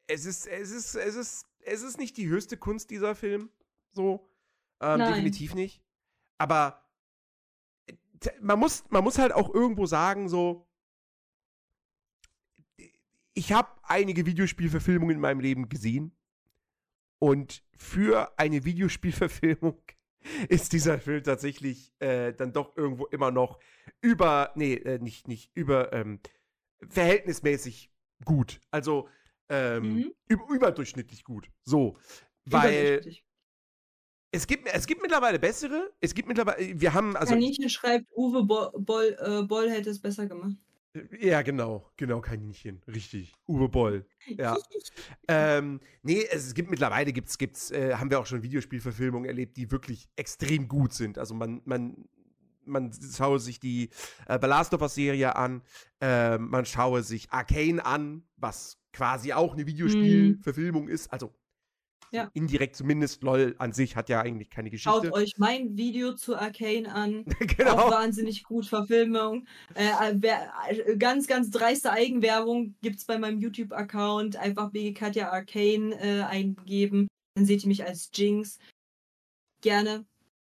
[0.07, 3.49] es ist, es ist, es ist, es ist nicht die höchste Kunst dieser Film.
[3.93, 4.29] So.
[4.81, 5.81] Ähm, definitiv nicht.
[6.37, 6.84] Aber
[8.41, 10.67] man muss, man muss halt auch irgendwo sagen, so,
[13.33, 16.15] ich habe einige Videospielverfilmungen in meinem Leben gesehen.
[17.19, 19.81] Und für eine Videospielverfilmung
[20.49, 23.59] ist dieser Film tatsächlich äh, dann doch irgendwo immer noch
[24.01, 26.19] über, nee, äh, nicht, nicht über, ähm,
[26.89, 27.91] verhältnismäßig
[28.23, 28.61] gut.
[28.71, 29.09] Also
[29.49, 30.13] ähm, Mhm.
[30.27, 31.49] über, überdurchschnittlich gut.
[31.63, 31.97] So.
[32.45, 33.01] Weil.
[34.35, 35.91] Es gibt, es gibt mittlerweile bessere.
[36.01, 37.33] Es gibt mittlerweile, wir haben, also.
[37.33, 40.55] Kaninchen schreibt, Uwe Boll, Boll, äh, Boll hätte es besser gemacht.
[41.19, 43.33] Ja, genau, genau, Kaninchen, richtig.
[43.47, 44.57] Uwe Boll, ja.
[45.27, 49.71] ähm, nee, es gibt mittlerweile, gibt's, gibt's, äh, haben wir auch schon Videospielverfilmungen erlebt, die
[49.71, 51.17] wirklich extrem gut sind.
[51.17, 52.05] Also man, man,
[52.63, 53.89] man schaue sich die
[54.27, 55.63] äh, The Last of Us Serie an,
[55.99, 61.11] äh, man schaue sich Arcane an, was quasi auch eine Videospielverfilmung ist.
[61.11, 61.33] Also
[62.11, 62.29] Ja.
[62.33, 65.13] indirekt zumindest, LOL an sich hat ja eigentlich keine Schaut Geschichte.
[65.13, 67.25] euch mein Video zu Arcane an.
[67.41, 67.91] Auch genau.
[67.91, 69.47] wahnsinnig gut Verfilmung.
[69.73, 74.37] Äh, äh, äh, ganz, ganz dreiste Eigenwerbung gibt es bei meinem YouTube-Account.
[74.37, 77.07] Einfach BG Katja Arcane äh, eingeben.
[77.35, 78.59] Dann seht ihr mich als Jinx.
[79.61, 80.05] Gerne.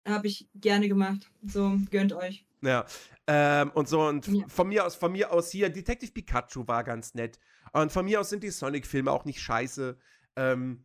[0.07, 1.31] Habe ich gerne gemacht.
[1.47, 2.45] So, gönnt euch.
[2.63, 2.85] Ja.
[3.27, 4.47] Ähm, und so, und Ja.
[4.49, 7.39] von mir aus, von mir aus hier, Detective Pikachu war ganz nett.
[7.73, 9.97] Und von mir aus sind die Sonic-Filme auch nicht scheiße.
[10.37, 10.85] Ähm,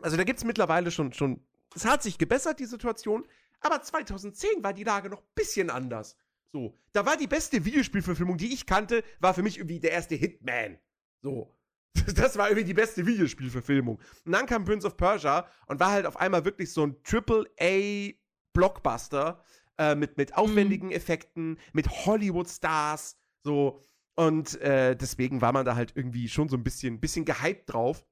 [0.00, 1.44] also da gibt es mittlerweile schon, schon.
[1.74, 3.26] Es hat sich gebessert, die Situation.
[3.60, 6.16] Aber 2010 war die Lage noch ein bisschen anders.
[6.52, 10.14] So, da war die beste Videospielverfilmung, die ich kannte, war für mich irgendwie der erste
[10.14, 10.78] Hitman.
[11.22, 11.56] So.
[12.14, 14.00] Das war irgendwie die beste Videospielverfilmung.
[14.24, 19.44] Und dann kam Prince of Persia und war halt auf einmal wirklich so ein Triple-A-Blockbuster
[19.78, 23.86] äh, mit, mit aufwendigen Effekten, mit Hollywood-Stars, so.
[24.14, 28.04] Und äh, deswegen war man da halt irgendwie schon so ein bisschen, bisschen gehypt drauf.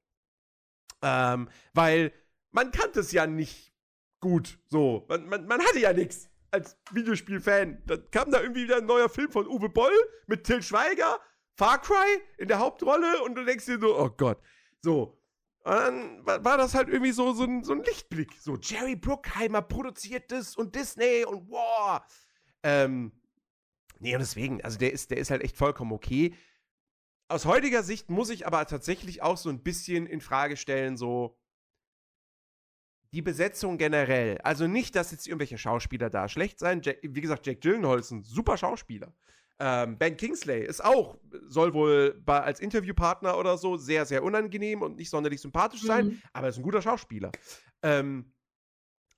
[1.01, 2.13] Ähm, weil
[2.51, 3.73] man kannte es ja nicht
[4.19, 5.05] gut, so.
[5.09, 7.81] Man, man, man hatte ja nichts als Videospielfan.
[7.85, 9.93] Dann kam da irgendwie wieder ein neuer Film von Uwe Boll
[10.27, 11.19] mit Till Schweiger,
[11.55, 14.39] Far Cry in der Hauptrolle und du denkst dir so, oh Gott.
[14.81, 15.17] So.
[15.63, 18.33] Und dann war, das halt irgendwie so, so, ein, so ein Lichtblick.
[18.39, 22.01] So, Jerry Bruckheimer produziert das und Disney und wow.
[22.63, 23.11] Ähm,
[23.99, 26.33] nee, und deswegen, also der ist, der ist halt echt vollkommen okay.
[27.31, 31.37] Aus heutiger Sicht muss ich aber tatsächlich auch so ein bisschen in Frage stellen, so
[33.13, 34.37] die Besetzung generell.
[34.39, 36.81] Also nicht, dass jetzt irgendwelche Schauspieler da schlecht sein.
[36.81, 39.13] Jack, wie gesagt, Jack Gyllenhaal ist ein super Schauspieler.
[39.59, 41.17] Ähm, ben Kingsley ist auch,
[41.47, 46.07] soll wohl bei, als Interviewpartner oder so sehr, sehr unangenehm und nicht sonderlich sympathisch sein,
[46.07, 46.21] Mhm.
[46.33, 47.31] aber ist ein guter Schauspieler.
[47.81, 48.33] Ähm,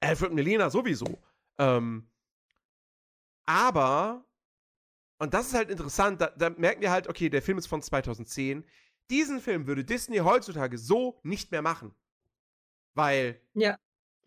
[0.02, 1.17] Alfred Melena sowieso.
[1.58, 2.10] Ähm,
[3.47, 4.23] aber,
[5.19, 7.82] und das ist halt interessant, da, da merken wir halt, okay, der Film ist von
[7.82, 8.65] 2010.
[9.10, 11.93] Diesen Film würde Disney heutzutage so nicht mehr machen.
[12.95, 13.78] Weil Ja.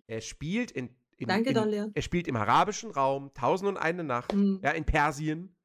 [0.06, 4.32] er spielt in, in, Danke, in er spielt im arabischen Raum, Tausend und eine Nacht,
[4.32, 4.60] Hm.
[4.62, 5.56] ja, in Persien.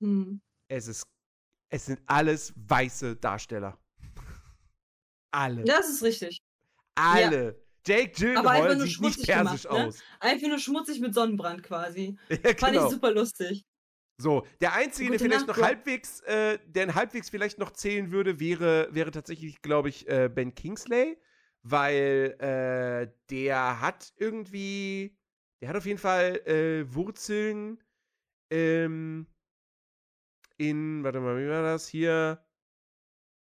[0.00, 0.40] Hm.
[0.68, 1.04] Es ist,
[1.70, 3.78] es sind alles weiße Darsteller.
[5.32, 5.64] Alle.
[5.64, 6.40] Das ist richtig.
[6.94, 7.62] Alle.
[7.86, 9.86] Jake einfach Gyllenhaal sieht nicht persisch gemacht, ne?
[9.88, 9.98] aus.
[10.20, 12.18] Einfach nur schmutzig mit Sonnenbrand quasi.
[12.28, 12.86] Ja, Fand genau.
[12.86, 13.64] ich super lustig.
[14.20, 18.10] So, der einzige, der Gute vielleicht Nacht, noch halbwegs, äh, der halbwegs vielleicht noch zählen
[18.10, 21.16] würde, wäre, wäre tatsächlich, glaube ich, äh, Ben Kingsley,
[21.62, 25.16] weil äh, der hat irgendwie,
[25.60, 27.78] der hat auf jeden Fall äh, Wurzeln
[28.50, 29.26] ähm,
[30.56, 32.44] in, warte mal, wie war das hier?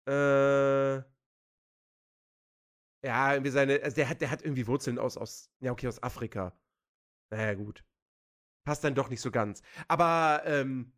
[0.08, 1.04] Äh,
[3.06, 6.04] ja, irgendwie seine, also der hat, der hat irgendwie Wurzeln aus, aus, ja, okay, aus
[6.04, 6.54] Afrika.
[7.32, 7.84] Naja, gut.
[8.70, 9.64] Passt dann doch nicht so ganz.
[9.88, 10.92] Aber, ähm,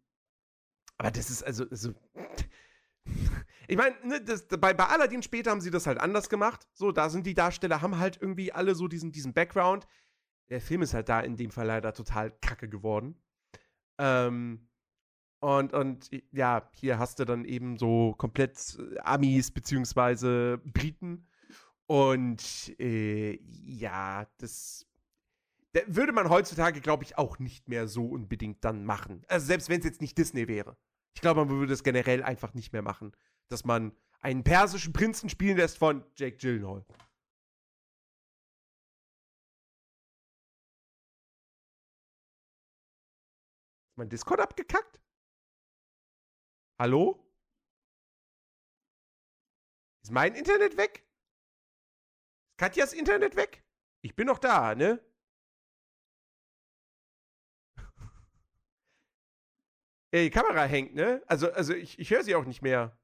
[0.97, 1.93] aber das ist also, also
[3.69, 4.19] ich meine, ne,
[4.59, 6.67] bei, bei Aladdin später haben sie das halt anders gemacht.
[6.73, 9.87] So, da sind die Darsteller, haben halt irgendwie alle so diesen, diesen Background.
[10.49, 13.15] Der Film ist halt da in dem Fall leider total kacke geworden.
[13.97, 14.67] Ähm,
[15.39, 21.25] und, und ja, hier hast du dann eben so komplett äh, Amis beziehungsweise Briten.
[21.87, 24.90] Und äh, ja, das da
[25.87, 29.23] würde man heutzutage, glaube ich, auch nicht mehr so unbedingt dann machen.
[29.27, 30.77] Also selbst wenn es jetzt nicht Disney wäre.
[31.15, 33.15] Ich glaube, man würde es generell einfach nicht mehr machen,
[33.49, 36.85] dass man einen persischen Prinzen spielen lässt von Jake Gyllenhaal.
[43.89, 44.99] Ist mein Discord abgekackt?
[46.79, 47.23] Hallo?
[50.03, 51.05] Ist mein Internet weg?
[52.49, 53.63] Ist Katjas Internet weg?
[54.01, 54.99] Ich bin noch da, ne?
[60.13, 61.23] Ja, die Kamera hängt, ne?
[61.27, 62.97] Also, also ich, ich höre sie auch nicht mehr.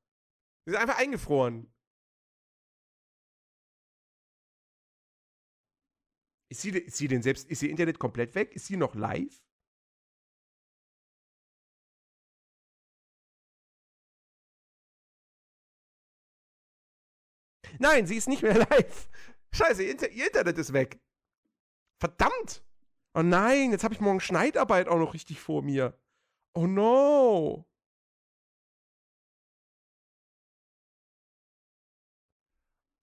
[0.66, 1.74] Sie ist einfach eingefroren.
[6.50, 8.54] Ist sie, ist sie denn selbst, ist ihr Internet komplett weg?
[8.56, 9.42] Ist sie noch live?
[17.80, 19.10] Nein, sie ist nicht mehr live.
[19.54, 21.00] Scheiße, ihr, Inter ihr Internet ist weg.
[22.00, 22.64] Verdammt!
[23.14, 25.98] Oh nein, jetzt habe ich morgen Schneidarbeit auch noch richtig vor mir.
[26.58, 27.66] Oh no!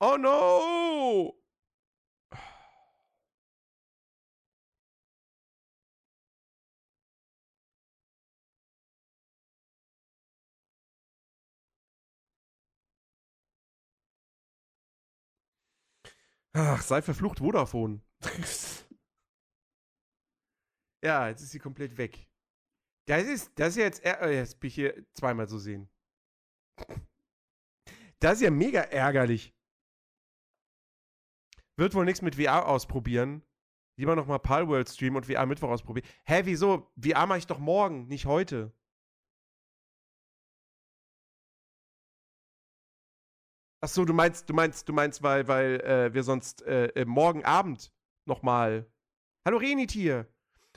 [0.01, 1.35] Oh no!
[16.53, 18.01] Ach, sei verflucht Vodafone.
[21.03, 22.27] ja, jetzt ist sie komplett weg.
[23.07, 25.89] Das ist, das ist jetzt, äh, jetzt bin ich hier zweimal zu sehen.
[28.21, 29.55] Das ist ja mega ärgerlich.
[31.77, 33.43] Wird wohl nichts mit VR ausprobieren.
[33.99, 36.07] Lieber nochmal Palworld streamen und VR Mittwoch ausprobieren.
[36.25, 36.91] Hä, wieso?
[36.99, 38.73] VR mache ich doch morgen, nicht heute.
[43.83, 47.05] Ach so, du meinst, du meinst, du meinst, weil, weil äh, wir sonst äh, äh,
[47.05, 47.93] morgen Abend
[48.27, 48.91] nochmal.
[49.47, 50.27] Hallo Renitier.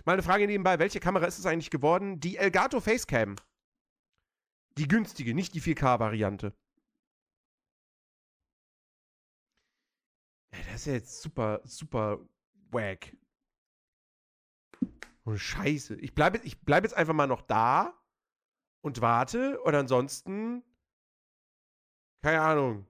[0.05, 0.79] Mal eine Frage nebenbei.
[0.79, 2.19] Welche Kamera ist es eigentlich geworden?
[2.19, 3.35] Die Elgato Facecam.
[4.77, 6.53] Die günstige, nicht die 4K-Variante.
[10.53, 12.19] Ja, das ist ja jetzt super, super
[12.71, 13.15] wack.
[15.25, 15.95] Oh, Scheiße.
[15.95, 17.99] Ich bleibe ich bleib jetzt einfach mal noch da
[18.81, 20.63] und warte und ansonsten,
[22.23, 22.87] keine Ahnung,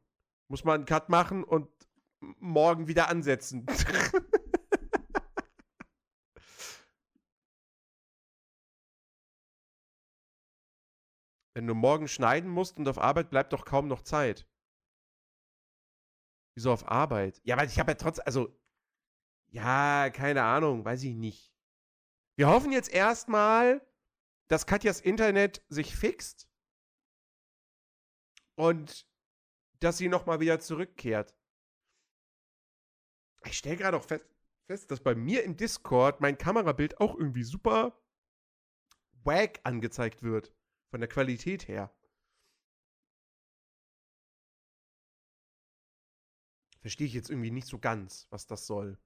[0.48, 1.70] muss man einen Cut machen und
[2.20, 3.66] morgen wieder ansetzen.
[11.58, 14.48] Wenn du morgen schneiden musst und auf Arbeit bleibt doch kaum noch Zeit.
[16.56, 17.42] Wieso auf Arbeit?
[17.46, 18.56] Ja, weil ich habe ja trotzdem, also,
[19.48, 21.52] ja, keine Ahnung, weiß ich nicht.
[22.36, 23.82] Wir hoffen jetzt erstmal,
[24.50, 26.48] dass Katjas Internet sich fixt
[28.54, 29.10] und
[29.80, 31.36] dass sie nochmal wieder zurückkehrt.
[33.46, 34.28] Ich stelle gerade auch fest,
[34.68, 38.00] fest, dass bei mir im Discord mein Kamerabild auch irgendwie super
[39.24, 40.54] wack angezeigt wird.
[40.92, 41.92] Von der Qualität her.
[46.82, 48.98] Verstehe ich jetzt irgendwie nicht so ganz, was das soll.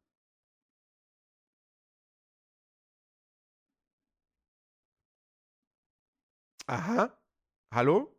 [6.68, 7.12] Aha.
[7.72, 8.16] Hallo?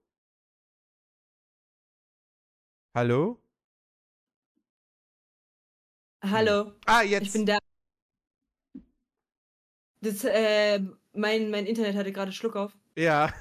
[2.95, 3.39] Hallo?
[6.23, 7.27] Hallo, Ah, jetzt.
[7.27, 7.59] ich bin da.
[10.01, 10.81] Das, äh,
[11.13, 12.77] mein, mein Internet hatte gerade Schluck auf.
[12.97, 13.33] Ja.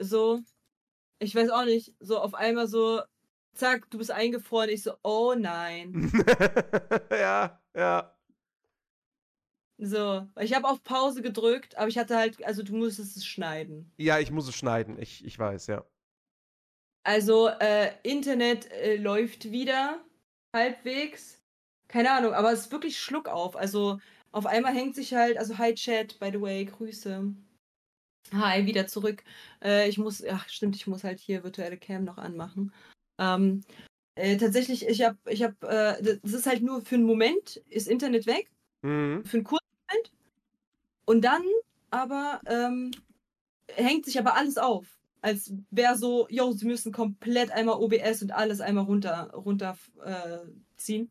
[0.00, 0.40] So,
[1.18, 3.02] ich weiß auch nicht, so auf einmal so,
[3.54, 4.70] zack, du bist eingefroren.
[4.70, 6.12] Ich so, oh nein.
[7.10, 8.14] ja, ja.
[9.80, 13.92] So, ich habe auf Pause gedrückt, aber ich hatte halt, also du musstest es schneiden.
[13.96, 14.98] Ja, ich muss es schneiden.
[15.00, 15.84] Ich, ich weiß, ja.
[17.04, 20.04] Also, äh, Internet äh, läuft wieder
[20.54, 21.40] halbwegs.
[21.86, 23.56] Keine Ahnung, aber es ist wirklich Schluck auf.
[23.56, 24.00] Also,
[24.32, 27.34] auf einmal hängt sich halt, also hi Chat, by the way, Grüße.
[28.32, 29.24] Hi, wieder zurück.
[29.62, 32.72] Äh, ich muss, ach stimmt, ich muss halt hier virtuelle Cam noch anmachen.
[33.18, 33.62] Ähm,
[34.16, 37.88] äh, tatsächlich, ich habe, ich habe, äh, das ist halt nur für einen Moment, ist
[37.88, 38.50] Internet weg,
[38.82, 39.24] Mhm.
[39.24, 40.12] für einen kurzen Moment.
[41.06, 41.42] Und dann
[41.90, 42.90] aber ähm,
[43.74, 44.98] hängt sich aber alles auf.
[45.22, 50.38] Als wäre so, yo, sie müssen komplett einmal OBS und alles einmal runter, runter äh,
[50.76, 51.10] ziehen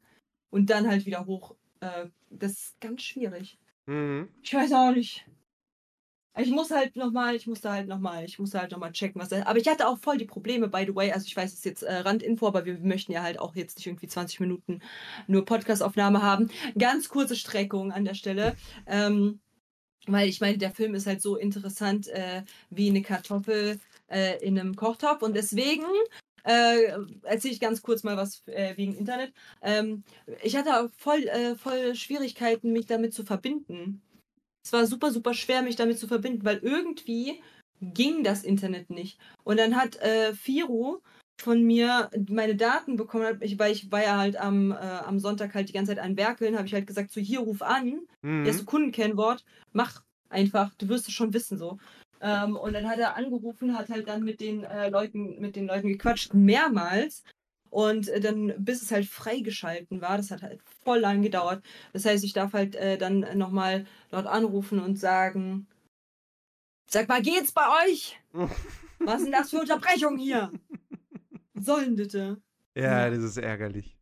[0.49, 1.55] und dann halt wieder hoch.
[1.81, 3.57] Äh, das ist ganz schwierig.
[3.87, 4.29] Mhm.
[4.43, 5.25] Ich weiß auch nicht.
[6.37, 9.43] Ich muss halt nochmal, ich musste halt nochmal, ich musste halt nochmal checken, was da
[9.45, 11.11] Aber ich hatte auch voll die Probleme, by the way.
[11.11, 13.77] Also ich weiß, es ist jetzt äh, Randinfo, aber wir möchten ja halt auch jetzt
[13.77, 14.81] nicht irgendwie 20 Minuten
[15.27, 16.49] nur Podcastaufnahme haben.
[16.77, 18.55] Ganz kurze Streckung an der Stelle.
[18.85, 19.39] Ähm,
[20.07, 24.59] weil ich meine, der Film ist halt so interessant äh, wie eine Kartoffel äh, in
[24.59, 25.21] einem Kochtopf.
[25.21, 25.85] Und deswegen
[26.43, 29.33] äh, erzähle ich ganz kurz mal was äh, wegen Internet.
[29.61, 30.03] Ähm,
[30.43, 34.01] ich hatte auch voll, äh, voll Schwierigkeiten, mich damit zu verbinden.
[34.67, 37.41] Es war super, super schwer, mich damit zu verbinden, weil irgendwie
[37.79, 39.17] ging das Internet nicht.
[39.45, 40.97] Und dann hat äh, Firu
[41.41, 45.69] von mir meine Daten bekommen, weil ich war ja halt am, äh, am Sonntag halt
[45.69, 48.43] die ganze Zeit an Werkeln, habe ich halt gesagt, so hier ruf an, Mhm.
[48.43, 51.77] der ist so Kundenkennwort, mach einfach, du wirst es schon wissen so.
[52.19, 55.67] Ähm, und dann hat er angerufen, hat halt dann mit den äh, Leuten, mit den
[55.67, 57.23] Leuten gequatscht, mehrmals.
[57.69, 61.63] Und äh, dann, bis es halt freigeschalten war, das hat halt voll lang gedauert.
[61.93, 65.67] Das heißt, ich darf halt äh, dann nochmal dort anrufen und sagen,
[66.89, 68.19] sag mal, geht's bei euch?
[68.99, 70.51] Was sind das für Unterbrechungen hier?
[71.53, 72.41] Was soll denn bitte?
[72.75, 73.97] ja, das ist ärgerlich.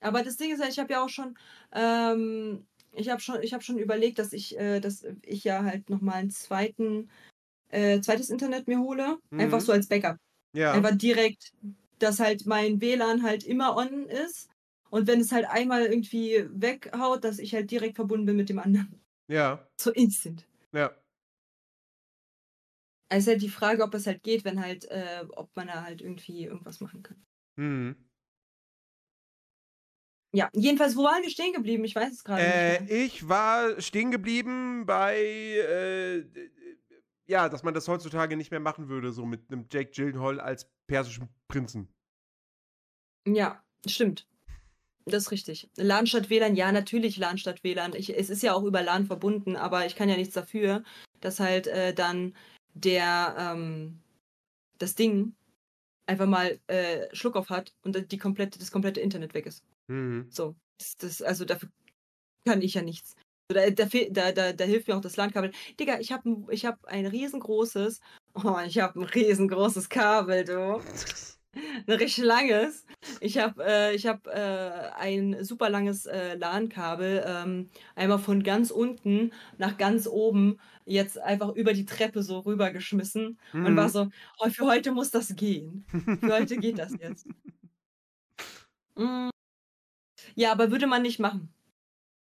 [0.00, 1.36] Aber das Ding ist ja, ich habe ja auch schon,
[1.72, 5.90] ähm, ich habe schon, ich habe schon überlegt, dass ich, äh, dass ich ja halt
[5.90, 7.10] nochmal einen zweiten,
[7.68, 9.18] äh, zweites Internet mir hole.
[9.36, 9.64] Einfach Mhm.
[9.64, 10.16] so als Backup.
[10.52, 10.72] Ja.
[10.72, 11.52] Einfach direkt,
[11.98, 14.48] dass halt mein WLAN halt immer on ist.
[14.90, 18.58] Und wenn es halt einmal irgendwie weghaut, dass ich halt direkt verbunden bin mit dem
[18.58, 19.00] anderen.
[19.28, 19.64] Ja.
[19.80, 20.46] So instant.
[20.72, 20.90] Ja.
[23.08, 25.82] Es ist halt die Frage, ob es halt geht, wenn halt, äh, ob man da
[25.84, 27.24] halt irgendwie irgendwas machen kann.
[27.58, 27.96] Hm.
[30.32, 31.84] Ja, jedenfalls, wo waren wir stehen geblieben?
[31.84, 32.90] Ich weiß es gerade Äh, nicht.
[32.90, 33.04] Mehr.
[33.04, 36.18] ich war stehen geblieben bei, äh,
[37.30, 40.68] ja, dass man das heutzutage nicht mehr machen würde, so mit einem Jake Gyllenhaal als
[40.88, 41.88] persischen Prinzen.
[43.26, 44.26] Ja, stimmt.
[45.06, 45.70] Das ist richtig.
[45.76, 47.94] LAN statt WLAN, ja, natürlich LAN statt WLAN.
[47.94, 50.82] Ich, es ist ja auch über LAN verbunden, aber ich kann ja nichts dafür,
[51.20, 52.34] dass halt äh, dann
[52.74, 54.00] der, ähm,
[54.78, 55.34] das Ding
[56.06, 59.64] einfach mal äh, Schluck auf hat und die komplette, das komplette Internet weg ist.
[59.88, 60.26] Mhm.
[60.30, 61.70] So, das, das, also dafür
[62.44, 63.14] kann ich ja nichts.
[63.52, 65.50] Da, da, da, da, hilft mir auch das LAN-Kabel.
[65.78, 68.00] Digga, ich habe ein, ich hab ein riesengroßes,
[68.34, 70.80] oh, ich habe ein riesengroßes Kabel, du.
[71.52, 72.86] Ein richtig langes.
[73.20, 78.70] Ich habe äh, ich hab, äh, ein super langes äh, LAN-Kabel, ähm, einmal von ganz
[78.70, 83.90] unten nach ganz oben, jetzt einfach über die Treppe so rübergeschmissen und war Mhm.
[83.90, 85.84] so, oh, für heute muss das gehen.
[86.20, 87.26] Für heute geht das jetzt.
[88.96, 89.30] Mm.
[90.34, 91.48] Ja, aber würde man nicht machen.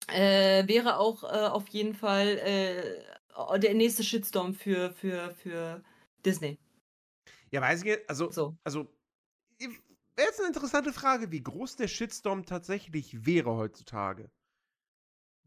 [0.07, 5.83] Äh, wäre auch äh, auf jeden Fall äh, der nächste Shitstorm für, für, für
[6.25, 6.57] Disney.
[7.51, 8.55] Ja, weiß ich also, So.
[8.63, 8.87] also,
[9.59, 14.29] wäre jetzt eine interessante Frage, wie groß der Shitstorm tatsächlich wäre heutzutage.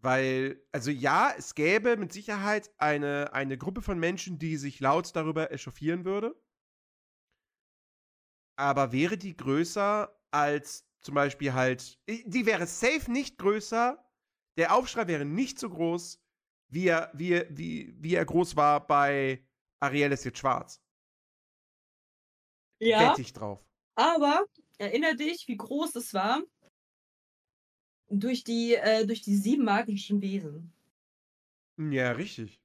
[0.03, 5.15] Weil, also ja, es gäbe mit Sicherheit eine, eine Gruppe von Menschen, die sich laut
[5.15, 6.35] darüber echauffieren würde.
[8.57, 14.03] Aber wäre die größer als zum Beispiel halt, die wäre safe nicht größer,
[14.61, 16.21] der Aufschrei wäre nicht so groß,
[16.69, 19.43] wie er, wie, er- wie, wie er groß war bei
[19.81, 20.81] Ariel ist jetzt schwarz.
[22.79, 23.65] Ja, Wette ich drauf.
[23.95, 24.45] aber
[24.79, 26.43] erinnere dich, wie groß es war
[28.11, 30.73] durch die, äh, durch die sieben magischen Wesen.
[31.79, 32.61] Ja, richtig.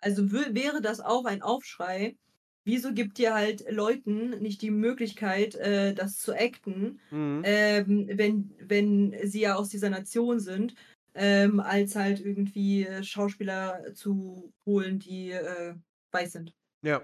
[0.00, 2.16] Also wäre das auch ein Aufschrei.
[2.64, 7.42] Wieso gibt ihr halt Leuten nicht die Möglichkeit, äh, das zu acten, Mhm.
[7.44, 10.74] ähm, wenn, wenn sie ja aus dieser Nation sind,
[11.14, 15.74] ähm, als halt irgendwie äh, Schauspieler zu holen, die äh,
[16.12, 16.54] weiß sind.
[16.82, 17.02] Ja.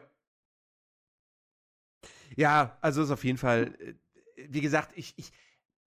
[2.36, 3.94] Ja, also ist auf jeden Fall, äh,
[4.48, 5.32] wie gesagt, ich, ich,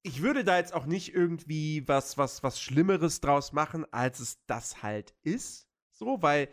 [0.04, 4.40] ich würde da jetzt auch nicht irgendwie was, was, was Schlimmeres draus machen, als es
[4.48, 5.68] das halt ist.
[5.92, 6.50] So, weil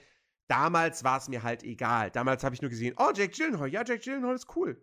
[0.48, 2.10] damals war es mir halt egal.
[2.10, 4.82] Damals habe ich nur gesehen, oh, Jake Gyllenhaal, ja, Jake Gyllenhaal ist cool.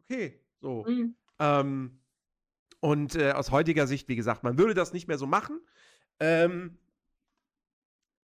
[0.00, 0.84] Okay, so.
[0.84, 1.14] Mhm.
[1.38, 2.00] Ähm,
[2.80, 5.60] und äh, aus heutiger Sicht, wie gesagt, man würde das nicht mehr so machen.
[6.18, 6.78] Ähm,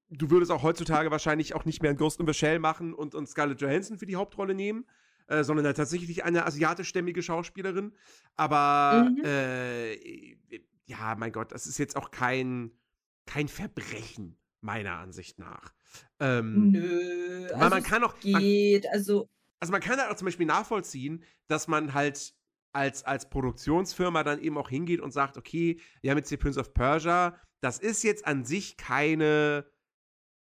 [0.10, 3.14] du würdest auch heutzutage wahrscheinlich auch nicht mehr ein Ghost in the Shell machen und,
[3.14, 4.86] und Scarlett Johansson für die Hauptrolle nehmen,
[5.28, 7.94] äh, sondern halt tatsächlich eine asiatischstämmige Schauspielerin.
[8.36, 9.22] Aber Mhm.
[9.26, 9.96] äh,
[10.86, 12.72] ja, mein Gott, das ist jetzt auch kein,
[13.26, 15.74] kein Verbrechen, meiner Ansicht nach.
[16.20, 19.30] Ähm, Nö, weil also man kann auch, man, geht, also
[19.60, 22.34] also man kann da auch zum Beispiel nachvollziehen, dass man halt
[22.74, 26.60] als, als Produktionsfirma dann eben auch hingeht und sagt, okay, wir haben jetzt hier Prince
[26.60, 29.66] of Persia, das ist jetzt an sich keine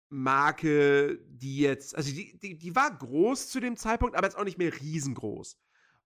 [0.09, 4.43] Marke, die jetzt, also die, die, die war groß zu dem Zeitpunkt, aber jetzt auch
[4.43, 5.57] nicht mehr riesengroß.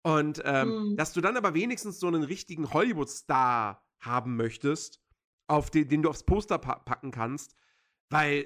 [0.04, 0.98] Und ähm, Mhm.
[0.98, 5.02] dass du dann aber wenigstens so einen richtigen Hollywood-Star haben möchtest,
[5.48, 7.56] auf den, den du aufs Poster pa packen kannst,
[8.10, 8.46] weil,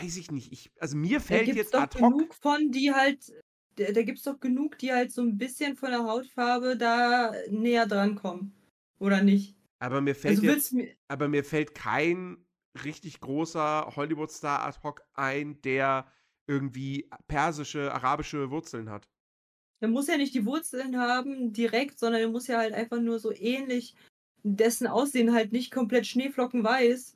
[0.00, 2.70] weiß ich nicht, ich, also mir da fällt gibt's jetzt doch ad hoc genug von,
[2.70, 3.32] die halt,
[3.76, 7.86] da, da gibt's doch genug, die halt so ein bisschen von der Hautfarbe da näher
[7.86, 8.54] dran kommen.
[8.98, 9.56] Oder nicht?
[9.80, 12.44] Aber mir fällt Also jetzt, mir, aber mir fällt kein
[12.84, 16.10] richtig großer Hollywood-Star ad hoc ein, der
[16.46, 19.08] irgendwie persische, arabische Wurzeln hat.
[19.80, 23.18] der muss ja nicht die Wurzeln haben direkt, sondern er muss ja halt einfach nur
[23.18, 23.94] so ähnlich
[24.42, 27.14] dessen Aussehen halt nicht komplett schneeflockenweiß,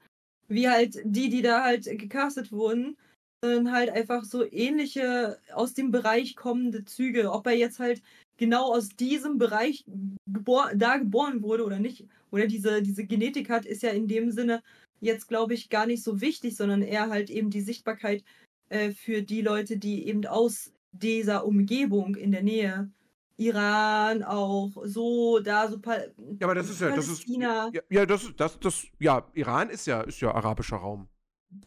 [0.49, 2.97] wie halt die, die da halt gecastet wurden,
[3.45, 7.31] sondern halt einfach so ähnliche aus dem Bereich kommende Züge.
[7.31, 8.03] Ob er jetzt halt
[8.39, 9.85] genau aus diesem Bereich
[10.27, 14.31] gebor da geboren wurde oder nicht, oder diese, diese Genetik hat, ist ja in dem
[14.31, 14.63] Sinne
[15.01, 18.25] jetzt, glaube ich, gar nicht so wichtig, sondern eher halt eben die Sichtbarkeit
[18.69, 22.91] äh, für die Leute, die eben aus dieser Umgebung in der Nähe,
[23.39, 27.71] Iran auch, so, da so Pal Ja, aber das ist ja, das ist, Palästina.
[27.73, 31.09] ja, ja, das, das, das, ja, Iran ist ja, ist ja arabischer Raum.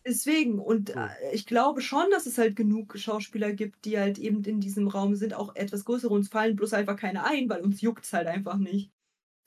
[0.06, 4.44] Deswegen, und äh, ich glaube schon, dass es halt genug Schauspieler gibt, die halt eben
[4.44, 6.14] in diesem Raum sind, auch etwas größere.
[6.14, 8.92] Uns fallen bloß einfach keine ein, weil uns juckt's halt einfach nicht.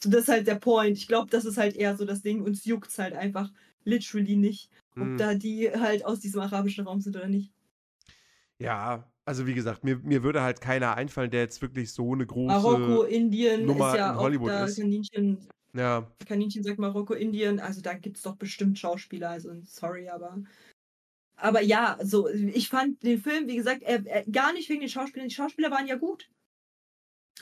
[0.02, 0.98] So, das ist halt der Point.
[0.98, 3.52] Ich glaube, das ist halt eher so das Ding, uns juckt's halt einfach
[3.84, 5.18] literally nicht, ob Hm.
[5.18, 7.52] da die halt aus diesem arabischen Raum sind oder nicht.
[8.58, 12.26] Ja, Also wie gesagt, mir, mir würde halt keiner einfallen, der jetzt wirklich so eine
[12.26, 12.46] große.
[12.46, 14.76] Marokko, Indien Nummer ist ja in auch Hollywood da, ist.
[14.76, 20.08] Kaninchen, Ja, Kaninchen sagt Marokko, Indien, also da gibt es doch bestimmt Schauspieler, also sorry,
[20.08, 20.42] aber.
[21.36, 24.88] Aber ja, so, ich fand den Film, wie gesagt, äh, äh, gar nicht wegen den
[24.88, 25.28] Schauspielern.
[25.28, 26.30] Die Schauspieler waren ja gut.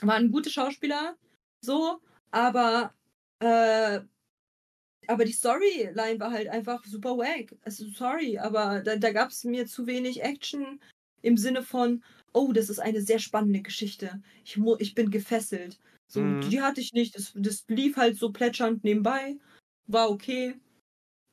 [0.01, 1.15] Waren gute Schauspieler,
[1.61, 1.99] so,
[2.31, 2.93] aber,
[3.39, 3.99] äh,
[5.07, 7.53] aber die Storyline war halt einfach super wack.
[7.61, 10.79] Also sorry, aber da, da gab es mir zu wenig Action
[11.23, 12.03] im Sinne von,
[12.33, 14.21] oh, das ist eine sehr spannende Geschichte.
[14.45, 15.79] Ich, mu ich bin gefesselt.
[16.07, 16.41] So, Mhm.
[16.41, 17.15] die hatte ich nicht.
[17.17, 19.37] Das, das lief halt so plätschernd nebenbei.
[19.87, 20.55] War okay.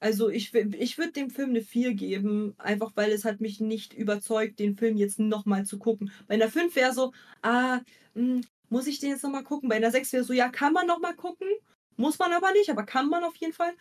[0.01, 3.93] Also ich, ich würde dem Film eine 4 geben, einfach weil es hat mich nicht
[3.95, 6.11] überzeugt, den Film jetzt nochmal zu gucken.
[6.26, 7.12] Bei einer 5 wäre so,
[7.43, 7.80] ah,
[8.14, 9.68] mh, muss ich den jetzt nochmal gucken?
[9.68, 11.49] Bei einer 6 wäre so, ja, kann man nochmal gucken.
[11.97, 13.74] Muss man aber nicht, aber kann man auf jeden Fall.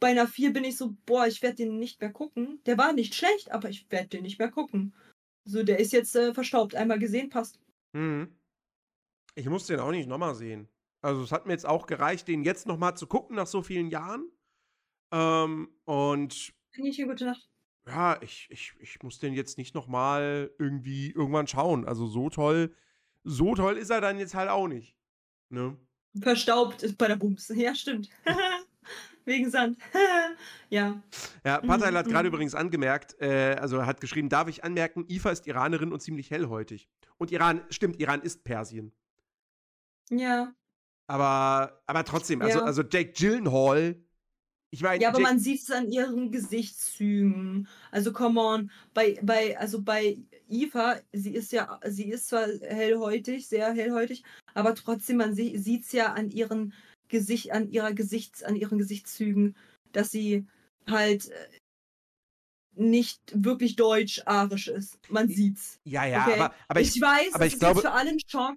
[0.00, 2.60] Bei einer 4 bin ich so, boah, ich werde den nicht mehr gucken.
[2.66, 4.94] Der war nicht schlecht, aber ich werde den nicht mehr gucken.
[5.46, 6.74] So, der ist jetzt äh, verstaubt.
[6.74, 7.60] Einmal gesehen, passt.
[7.92, 8.36] Mhm.
[9.34, 10.68] Ich muss den auch nicht nochmal sehen.
[11.02, 13.88] Also es hat mir jetzt auch gereicht, den jetzt nochmal zu gucken nach so vielen
[13.88, 14.28] Jahren.
[15.12, 17.48] Ähm, und Nicht eine gute Nacht.
[17.86, 21.86] ja, ich, ich, ich muss den jetzt nicht nochmal irgendwie irgendwann schauen.
[21.86, 22.74] Also so toll,
[23.22, 24.96] so toll ist er dann jetzt halt auch nicht.
[25.48, 25.76] Ne?
[26.20, 27.48] Verstaubt ist bei der Bums.
[27.54, 28.08] Ja, stimmt.
[29.26, 29.76] Wegen Sand.
[30.70, 31.02] ja.
[31.44, 32.34] Ja, Patel hat Mhm, gerade mhm.
[32.34, 36.88] übrigens angemerkt, äh, also hat geschrieben, darf ich anmerken, Ifa ist Iranerin und ziemlich hellhäutig.
[37.18, 38.92] Und Iran, stimmt, Iran ist Persien.
[40.10, 40.54] Ja.
[41.08, 42.64] Aber, aber trotzdem, also, Ja.
[42.64, 43.96] also Jake Gyllenhaal,
[44.70, 47.68] ich meine, Ja, aber Jake, man sieht es an ihren Gesichtszügen.
[47.90, 50.18] Also come on, bei bei also bei
[50.48, 54.22] Eva, sie ist ja sie ist zwar hellhäutig, sehr hellhäutig,
[54.54, 56.74] aber trotzdem man sie, sieht es ja an ihren
[57.08, 59.56] Gesicht an ihrer Gesichts an ihren Gesichtszügen,
[59.92, 60.46] dass sie
[60.88, 61.34] halt äh,
[62.74, 64.98] nicht wirklich deutsch-arisch ist.
[65.10, 65.80] Man sieht's.
[65.84, 66.34] ja, ja, okay.
[66.40, 68.56] aber, aber ich, ich, weiß, aber es ich ist glaube- jetzt für alle ein Schock,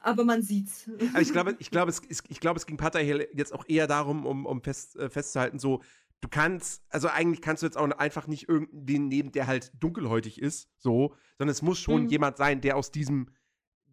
[0.00, 0.90] aber man sieht's.
[1.12, 3.86] aber ich glaube, ich glaube, es, ist- ich glaube, es ging Patel jetzt auch eher
[3.86, 5.82] darum, um, um fest, äh, festzuhalten, so,
[6.20, 10.40] du kannst, also eigentlich kannst du jetzt auch einfach nicht irgendeinen nehmen, der halt dunkelhäutig
[10.40, 12.08] ist, so, sondern es muss schon Mhm.
[12.10, 13.30] jemand sein, der aus diesem,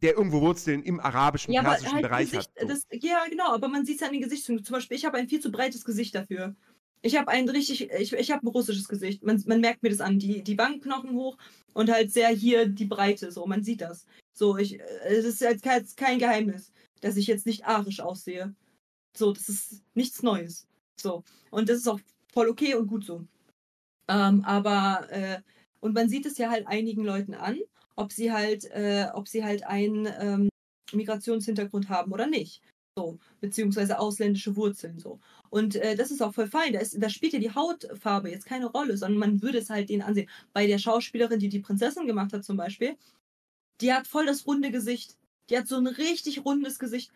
[0.02, 2.62] der irgendwo Wurzeln im arabischen, Ja, persischen halt Bereich Gesicht, hat.
[2.62, 2.68] So.
[2.68, 4.64] das, ja, genau, aber man sieht es an den Gesichtszügen.
[4.64, 6.56] Zum Beispiel, ich habe ein viel zu breites Gesicht dafür.
[7.02, 9.24] Ich habe ein richtig, ich, ich habe ein russisches Gesicht.
[9.24, 10.20] Man, man merkt mir das an.
[10.20, 11.38] Die, die Wangenknochen hoch
[11.74, 14.06] und halt sehr hier die Breite, so, man sieht das.
[14.34, 16.72] So, ich, äh, es ist jetzt kein, kein Geheimnis,
[17.02, 18.54] dass ich jetzt nicht arisch aussehe.
[19.18, 20.68] So, das ist nichts Neues.
[21.00, 21.24] So.
[21.52, 22.00] Und das ist auch
[22.34, 23.26] voll okay und gut so.
[24.08, 25.42] Ähm, aber, äh,
[25.80, 27.60] und man sieht es ja halt einigen Leuten an,
[28.00, 30.50] ob sie halt, äh, ob sie halt einen ähm,
[30.94, 32.62] Migrationshintergrund haben oder nicht.
[32.98, 35.20] So, beziehungsweise ausländische Wurzeln so.
[35.50, 36.74] Und äh, das ist auch voll fein.
[36.74, 39.90] Da, ist, da spielt ja die Hautfarbe jetzt keine Rolle, sondern man würde es halt
[39.90, 40.30] denen ansehen.
[40.54, 42.96] Bei der Schauspielerin, die die Prinzessin gemacht hat zum Beispiel,
[43.82, 45.18] die hat voll das runde Gesicht.
[45.50, 47.12] Die hat so ein richtig rundes Gesicht.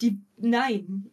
[0.00, 1.10] Die, nein.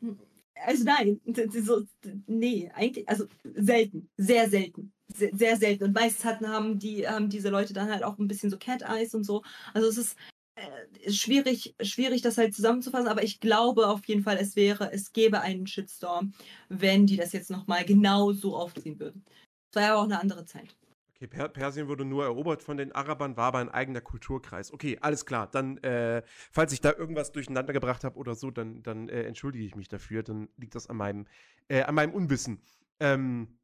[0.65, 1.19] Also nein.
[1.51, 1.83] So,
[2.27, 4.09] nee, eigentlich, also selten.
[4.17, 4.93] Sehr selten.
[5.13, 5.85] Sehr, sehr selten.
[5.85, 8.83] Und meist hatten, haben, die, haben diese Leute dann halt auch ein bisschen so Cat
[8.83, 9.43] Eyes und so.
[9.73, 10.17] Also es ist
[10.55, 15.13] äh, schwierig, schwierig, das halt zusammenzufassen, aber ich glaube auf jeden Fall, es wäre, es
[15.13, 16.33] gäbe einen Shitstorm,
[16.69, 19.25] wenn die das jetzt nochmal genau so aufziehen würden.
[19.71, 20.75] Es war ja auch eine andere Zeit.
[21.21, 24.71] Okay, per Persien wurde nur erobert von den Arabern, war aber ein eigener Kulturkreis.
[24.71, 25.47] Okay, alles klar.
[25.51, 29.65] Dann, äh, falls ich da irgendwas durcheinander gebracht habe oder so, dann, dann äh, entschuldige
[29.65, 30.23] ich mich dafür.
[30.23, 31.27] Dann liegt das an meinem,
[31.67, 32.61] äh, an meinem Unwissen.
[33.01, 33.59] Ähm,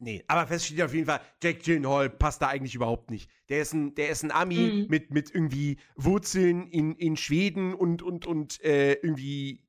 [0.00, 3.30] nee, aber fest steht auf jeden Fall, Jack Gyllenhaal passt da eigentlich überhaupt nicht.
[3.50, 4.86] Der ist ein, der ist ein Ami Mhm.
[4.88, 9.62] mit, mit irgendwie Wurzeln in, in Schweden und, und, und äh, irgendwie,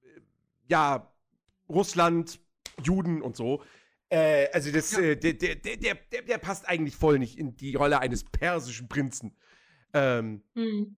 [0.00, 0.20] äh,
[0.70, 1.12] ja,
[1.68, 2.40] Russland,
[2.82, 3.62] Juden und so.
[4.12, 5.00] Äh, also das, Ja.
[5.00, 8.86] äh, der, der, der, der, der, passt eigentlich voll nicht in die Rolle eines persischen
[8.86, 9.34] Prinzen.
[9.94, 10.42] Ähm,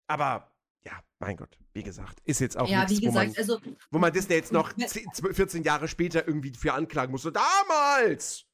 [0.08, 0.52] aber
[0.84, 3.60] ja, mein Gott, wie gesagt, ist jetzt auch ja, nichts, wie wo, man, gesagt, also
[3.92, 4.88] wo man Disney jetzt noch Ja.
[4.88, 7.22] 10, 12, 14 Jahre später irgendwie für anklagen muss.
[7.22, 8.46] So, damals!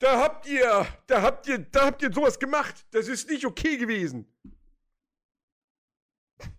[0.00, 2.84] Da habt ihr, da habt ihr, da habt ihr sowas gemacht.
[2.90, 4.26] Das ist nicht okay gewesen.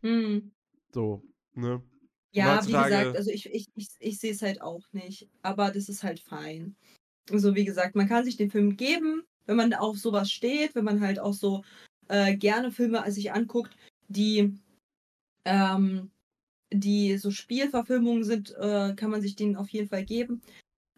[0.01, 0.51] hm.
[0.91, 1.21] So,
[1.53, 1.83] ne?
[2.31, 5.29] Ja, wie gesagt, also ich, ich, ich, ich sehe es halt auch nicht.
[5.43, 6.75] Aber das ist halt fein.
[7.31, 10.85] Also wie gesagt, man kann sich den Film geben, wenn man auf sowas steht, wenn
[10.85, 11.63] man halt auch so
[12.07, 13.75] äh, gerne Filme sich anguckt,
[14.07, 14.57] die,
[15.45, 16.11] ähm,
[16.71, 20.41] die so Spielverfilmungen sind, äh, kann man sich den auf jeden Fall geben.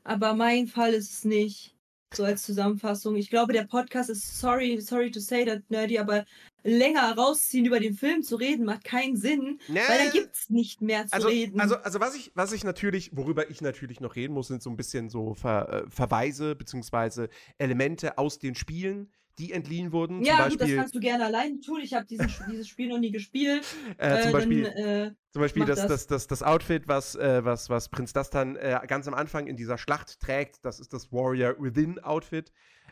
[0.04, 1.76] Aber mein Fall ist es nicht.
[2.14, 3.16] So als Zusammenfassung.
[3.16, 6.26] Ich glaube, der Podcast ist sorry, sorry to say that nerdy, aber
[6.66, 10.82] länger rausziehen, über den Film zu reden, macht keinen Sinn, Nee, weil da gibt's nicht
[10.82, 11.60] mehr zu also, reden.
[11.62, 14.70] also, also was ich, was ich natürlich, worüber ich natürlich noch reden muss, sind so
[14.72, 20.24] ein bisschen so Ver, äh, Verweise beziehungsweise Elemente aus den Spielen, die entliehen wurden.
[20.24, 21.82] ja, zum gut, das Beispiel, kannst du gerne alleine tun.
[21.84, 22.06] Ich habe
[22.50, 23.64] dieses Spiel noch nie gespielt.
[23.98, 25.86] äh, zum Äh, Beispiel, dann, äh, zum Beispiel das.
[25.88, 26.08] das.
[26.08, 29.78] Das, das, Outfit, was, äh, was, was Prinz Dastan äh, ganz am Anfang in dieser
[29.78, 32.52] Schlacht trägt, das ist das Warrior Within Outfit.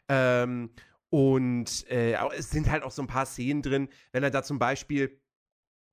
[0.10, 0.70] Ähm,
[1.14, 4.58] und äh, es sind halt auch so ein paar Szenen drin, wenn er da zum
[4.58, 5.22] Beispiel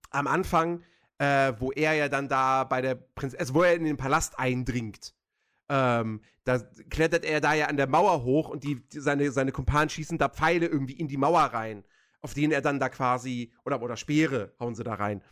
[0.08, 0.82] am Anfang,
[1.18, 4.38] äh, wo er ja dann da bei der Prinzessin, also wo er in den Palast
[4.38, 5.14] eindringt,
[5.68, 9.52] ähm, da klettert er da ja an der Mauer hoch und die, die, seine, seine
[9.52, 11.84] Kumpanen schießen da Pfeile irgendwie in die Mauer rein,
[12.22, 15.22] auf denen er dann da quasi, oder, oder Speere hauen sie da rein,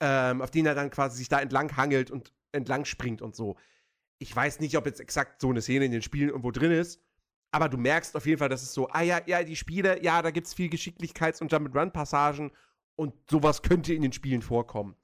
[0.00, 3.56] ähm, auf denen er dann quasi sich da entlang hangelt und entlang springt und so.
[4.18, 7.00] Ich weiß nicht, ob jetzt exakt so eine Szene in den Spielen irgendwo drin ist,
[7.52, 10.22] aber du merkst auf jeden Fall, dass es so, ah ja, ja, die Spiele, ja,
[10.22, 12.50] da gibt es viel Geschicklichkeits- und Jump-and-Run-Passagen
[12.96, 14.96] und sowas könnte in den Spielen vorkommen.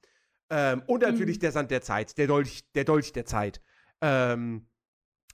[0.49, 1.41] Ähm, und natürlich Mhm.
[1.41, 3.61] der Sand der Zeit, der Dolch, der Dolch der Zeit.
[4.01, 4.67] Ähm,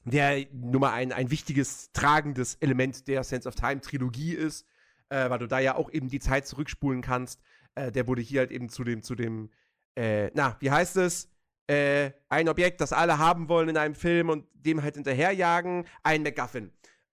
[0.05, 4.65] der Nummer ein, ein wichtiges, tragendes Element der Sense of Time Trilogie ist,
[5.09, 7.41] äh, weil du da ja auch eben die Zeit zurückspulen kannst.
[7.75, 9.51] Äh, der wurde hier halt eben zu dem, zu dem,
[9.95, 11.29] äh, na, wie heißt es?
[11.67, 16.23] Äh, ein Objekt, das alle haben wollen in einem Film und dem halt hinterherjagen, ein
[16.23, 16.71] MacGuffin.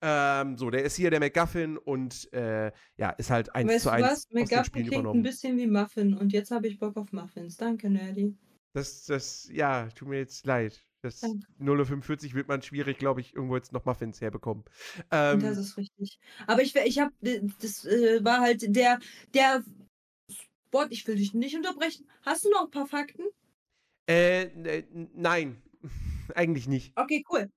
[0.08, 3.90] Ähm, so, der ist hier der MacGuffin und äh, ja, ist halt eins weißt zu
[3.90, 4.28] du eins was?
[4.30, 5.22] McGuffin klingt ein übernommen.
[5.24, 7.56] bisschen wie Muffin und jetzt habe ich Bock auf Muffins.
[7.56, 8.36] Danke, Nerdy.
[8.72, 10.80] Das, das, ja, tut mir jetzt leid.
[11.02, 11.46] Das Danke.
[11.58, 14.64] 0.45 wird man schwierig, glaube ich, irgendwo jetzt noch Muffins herbekommen.
[15.10, 16.20] Ähm, das ist richtig.
[16.46, 17.12] Aber ich, ich habe,
[17.60, 19.00] das äh, war halt der,
[19.34, 19.64] der
[20.68, 22.06] Spot, ich will dich nicht unterbrechen.
[22.22, 23.22] Hast du noch ein paar Fakten?
[24.08, 25.62] Äh, n- nein,
[26.34, 26.92] eigentlich nicht.
[26.96, 27.50] Okay, cool.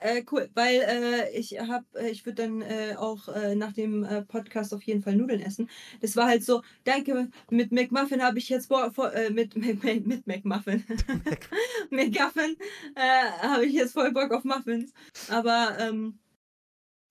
[0.00, 4.06] Äh, cool, weil äh, ich hab, äh, ich würde dann äh, auch äh, nach dem
[4.28, 5.68] Podcast auf jeden Fall Nudeln essen.
[6.00, 10.26] Das war halt so, danke, mit McMuffin habe ich jetzt vor, vor, mit, mit, mit
[10.26, 10.84] McMuffin.
[11.90, 12.56] McGuffin
[13.42, 14.92] habe ich jetzt voll Bock auf Muffins.
[15.30, 16.18] Aber ähm,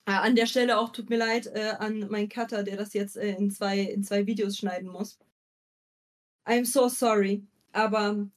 [0.06, 3.52] äh, an der Stelle auch tut mir leid an meinen Cutter, der das jetzt in,
[3.52, 5.20] zwei, in zwei Videos schneiden muss.
[6.46, 7.44] I'm so sorry.
[7.74, 8.28] Aber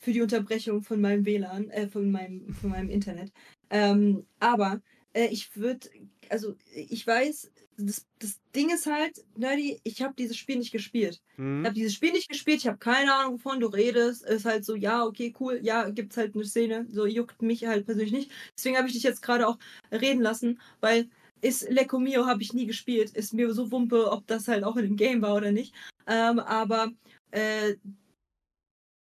[0.00, 3.32] für die Unterbrechung von meinem WLAN, äh, von meinem, von meinem Internet.
[3.70, 4.82] Ähm, aber
[5.12, 5.88] äh, ich würde,
[6.28, 11.20] also ich weiß, das, das Ding ist halt, Nerdy, ich habe dieses Spiel nicht gespielt.
[11.36, 11.64] Ich Hm?
[11.66, 14.24] habe dieses Spiel nicht gespielt, ich habe keine Ahnung, wovon du redest.
[14.24, 17.84] Ist halt so, ja, okay, cool, ja, gibt's halt eine Szene, so juckt mich halt
[17.86, 18.30] persönlich nicht.
[18.56, 19.58] Deswegen habe ich dich jetzt gerade auch
[19.92, 21.08] reden lassen, weil
[21.42, 23.10] ist Lecco Mio habe ich nie gespielt.
[23.10, 25.74] Ist mir so wumpe, ob das halt auch in dem Game war oder nicht.
[26.06, 26.90] Ähm, aber
[27.30, 27.76] äh,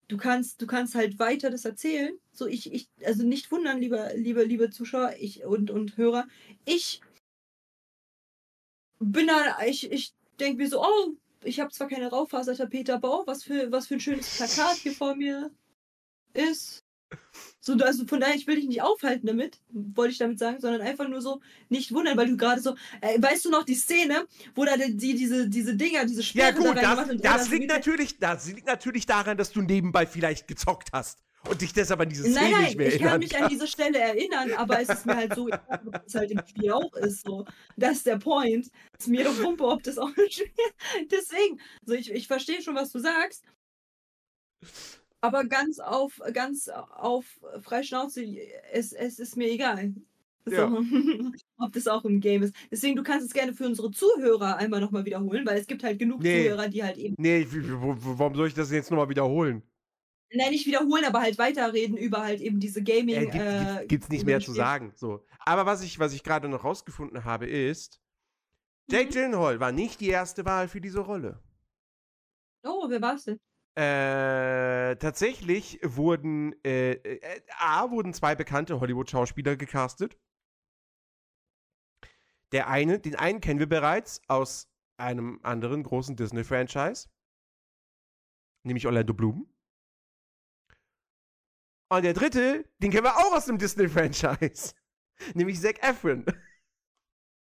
[0.08, 2.18] du kannst, du kannst halt weiter das erzählen.
[2.32, 6.28] So, ich, ich, also nicht wundern, liebe, liebe, liebe Zuschauer ich, und, und Hörer.
[6.66, 7.02] Ich
[9.00, 13.28] bin da, ich, ich denke mir so, oh, ich habe zwar keine Raufasertapete, aber oh,
[13.28, 15.52] was für, was für ein schönes Plakat hier vor mir
[16.34, 16.84] ist.
[17.68, 20.80] So, also von daher, ich will dich nicht aufhalten damit, wollte ich damit sagen, sondern
[20.80, 24.26] einfach nur so nicht wundern, weil du gerade so, äh, weißt du noch die Szene,
[24.56, 27.46] wo da die, die diese, diese Dinger, diese Ja Sperre gut, da das, und das,
[27.48, 31.74] so liegt natürlich, das liegt natürlich daran, dass du nebenbei vielleicht gezockt hast und dich
[31.74, 34.00] deshalb an diese Szene Nein, nein, nicht mehr ich kann erinnern mich an diese Stelle
[34.00, 37.26] erinnern, aber es ist mir halt so, ob es halt im Spiel auch ist.
[37.26, 37.46] So.
[37.76, 38.72] Das ist der Point.
[38.98, 40.48] Ist mir doch Wumpe, ob das auch im Spiel
[41.12, 43.44] Deswegen, so ich, ich verstehe schon, was du sagst.
[45.22, 47.26] Aber ganz auf, ganz auf
[47.62, 48.24] Freischnauze,
[48.72, 49.94] es, es ist mir egal.
[50.46, 50.68] So, Ja.
[51.58, 52.56] ob das auch im Game ist.
[52.72, 56.00] Deswegen, du kannst es gerne für unsere Zuhörer einmal nochmal wiederholen, weil es gibt halt
[56.00, 56.44] genug Nee.
[56.46, 59.64] Zuhörer, die halt eben, Nee, warum soll ich das jetzt nochmal wiederholen?
[60.34, 63.16] nein, nicht wiederholen, aber halt weiterreden über halt eben diese Gaming.
[63.16, 64.94] Äh, gibt, äh, gibt, gibt's nicht mehr zu sagen.
[64.96, 65.26] So.
[65.40, 68.00] Aber was ich, was ich gerade noch rausgefunden habe, ist,
[68.90, 69.12] Jake Mhm.
[69.12, 71.42] Gyllenhaal war nicht die erste Wahl für diese Rolle.
[72.64, 73.40] Oh, wer war's denn?
[73.78, 80.18] Äh, tatsächlich wurden, äh, äh, A, wurden zwei bekannte Hollywood-Schauspieler gecastet.
[82.54, 84.68] Der eine, den einen kennen wir bereits aus
[85.00, 87.08] einem anderen großen Disney-Franchise.
[88.66, 89.48] Nämlich Orlando Bloom.
[91.90, 94.74] Und der dritte, den kennen wir auch aus dem Disney-Franchise.
[95.36, 96.26] nämlich Zac Efron.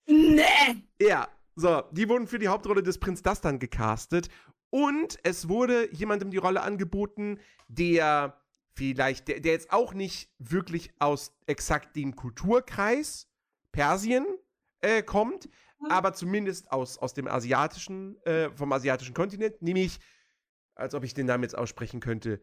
[0.07, 0.85] Nee!
[1.01, 4.29] Ja, so, die wurden für die Hauptrolle des Prinz Dastan gecastet
[4.73, 8.41] und es wurde jemandem die Rolle angeboten, der
[8.75, 13.29] vielleicht, der, der jetzt auch nicht wirklich aus exakt dem Kulturkreis
[13.71, 14.27] Persien
[14.81, 15.49] äh, kommt,
[15.83, 15.91] Mhm.
[15.91, 19.99] aber zumindest aus, aus dem asiatischen, äh, vom asiatischen Kontinent, nämlich,
[20.75, 22.41] als ob ich den Namen jetzt aussprechen könnte,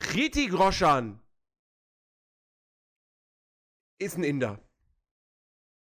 [0.00, 1.20] Hrithik Roshan
[3.98, 4.60] ist ein Inder.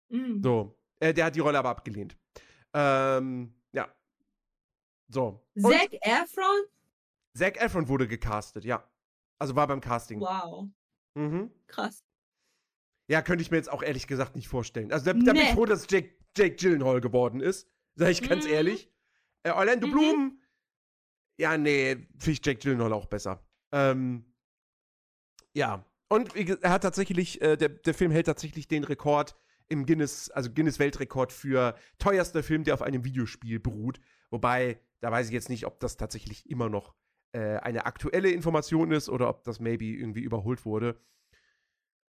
[0.09, 0.43] Mm.
[0.43, 2.17] So, äh, der hat die Rolle aber abgelehnt.
[2.73, 3.95] Ähm, ja.
[5.13, 5.45] So.
[5.55, 6.65] Und Zac Efron?
[7.37, 8.89] Zac Efron wurde gecastet, ja.
[9.39, 10.21] Also war beim Casting.
[10.21, 10.69] Wow,
[11.15, 11.51] Mhm.
[11.67, 12.05] krass.
[13.09, 14.93] Ja, könnte ich mir jetzt auch ehrlich gesagt nicht vorstellen.
[14.93, 15.55] Also da, da bin ich Nee.
[15.55, 17.69] froh, dass Jake, Jake Gyllenhaal geworden ist.
[17.97, 18.53] Sag ich ganz Mhm.
[18.53, 18.89] ehrlich.
[19.43, 19.91] Äh, Orlando Mhm.
[19.93, 20.43] Bloom.
[21.39, 23.45] Ja, nee, finde ich Jake Gyllenhaal auch besser.
[23.73, 24.25] Ähm,
[25.55, 25.85] ja.
[26.09, 29.37] Und er hat tatsächlich, äh, der, der Film hält tatsächlich den Rekord
[29.69, 34.01] im Guinness, also Guinness Weltrekord für teuerster Film, der auf einem Videospiel beruht.
[34.31, 36.95] Wobei, da weiß ich jetzt nicht, ob das tatsächlich immer noch
[37.33, 41.01] äh, eine aktuelle Information ist oder ob das maybe irgendwie überholt wurde.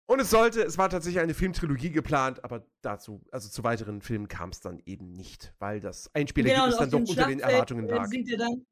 [0.08, 4.28] Und es sollte, es war tatsächlich eine Filmtrilogie geplant, aber dazu, also zu weiteren Filmen
[4.28, 7.92] kam es dann eben nicht, weil das Einspielergebnis Genau, dann doch unter den Erwartungen äh,
[7.92, 8.12] lag.
[8.12, 8.66] Er dann,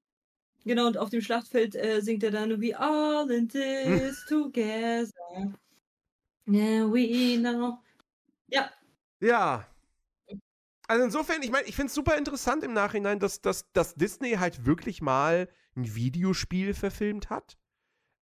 [0.63, 5.09] genau, und auf dem Schlachtfeld äh, singt er dann We all in this together.
[6.47, 7.79] Yeah, we know.
[8.47, 8.69] Ja,
[9.19, 9.72] Ja.
[10.93, 14.33] Also insofern, ich meine, ich finde es super interessant im Nachhinein, dass, dass, dass Disney
[14.33, 17.57] halt wirklich mal ein Videospiel verfilmt hat.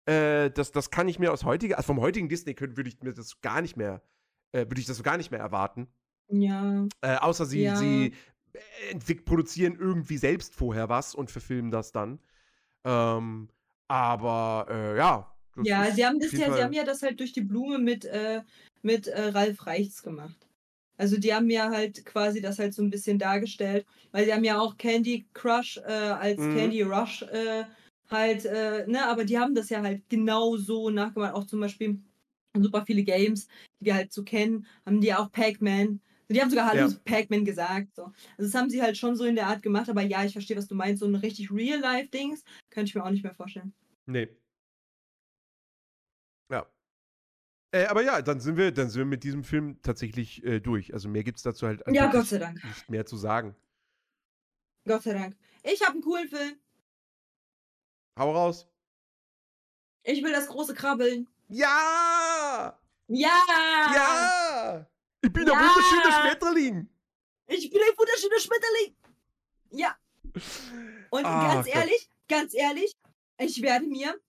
[0.06, 3.12] Äh, das, das kann ich mir aus heutiger, also vom heutigen Disney würde ich mir
[3.12, 4.02] das gar nicht mehr,
[4.54, 5.90] äh, würde ich das gar nicht mehr erwarten.
[6.30, 6.88] ja.
[7.02, 7.76] Äh, außer sie, Ja.
[7.76, 8.14] sie
[8.54, 12.20] äh, produzieren irgendwie selbst vorher was und verfilmen das dann.
[12.86, 13.50] Ähm,
[13.90, 15.36] aber äh, ja.
[15.62, 18.06] Ja, sie haben das ja, sie Fall- haben ja das halt durch die Blume mit,
[18.06, 18.44] äh,
[18.82, 20.48] mit äh, Ralf Reichts gemacht.
[21.02, 24.44] Also die haben ja halt quasi das halt so ein bisschen dargestellt, weil sie haben
[24.44, 26.54] ja auch Candy Crush äh, als Mhm.
[26.54, 27.66] Candy Rush äh,
[28.10, 31.34] halt, äh, ne, aber die haben das ja halt genau so nachgemacht.
[31.34, 32.00] Auch zum Beispiel
[32.60, 33.48] super viele Games,
[33.80, 36.02] die wir halt so kennen, haben die ja auch Pac-Man.
[36.30, 36.98] Die haben sogar Hallo Ja.
[37.06, 37.96] Pac-Man gesagt.
[37.96, 38.04] So.
[38.38, 40.56] Also das haben sie halt schon so in der Art gemacht, aber ja, ich verstehe,
[40.58, 41.00] was du meinst.
[41.02, 43.74] So ein richtig Real-Life-Dings könnte ich mir auch nicht mehr vorstellen.
[44.08, 44.41] Nee.
[47.74, 50.94] Äh, aber ja, dann sind wir, dann sind wir mit diesem Film tatsächlich äh, durch.
[50.94, 52.62] Also mehr gibt es dazu halt Ja, Gott sei Dank.
[52.64, 53.56] nicht mehr zu sagen.
[54.86, 55.38] Gott sei Dank.
[55.64, 56.56] Ich habe einen coolen Film.
[58.20, 58.68] Hau raus.
[60.04, 61.30] Ich will das große Krabbeln.
[61.48, 62.78] Ja!
[63.08, 63.30] Ja!
[63.94, 64.88] Ja!
[65.22, 65.54] Ich bin Ja!
[65.54, 66.90] der wunderschöne Schmetterling.
[67.48, 68.96] Ich bin ein wunderschöner Schmetterling.
[69.72, 69.98] Ja.
[71.10, 71.76] Und Ah, ganz Gott.
[71.76, 72.94] ehrlich, ganz ehrlich,
[73.40, 74.20] ich werde mir.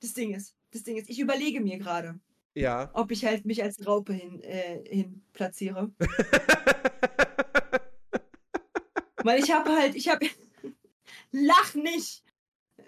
[0.00, 2.18] Das Ding ist, das Ding ist, ich überlege mir gerade,
[2.60, 2.90] Ja.
[2.94, 5.90] ob ich halt mich als Raupe hin, äh, hin platziere.
[9.22, 10.26] Weil ich habe halt, ich habe.
[11.30, 12.24] Lach nicht!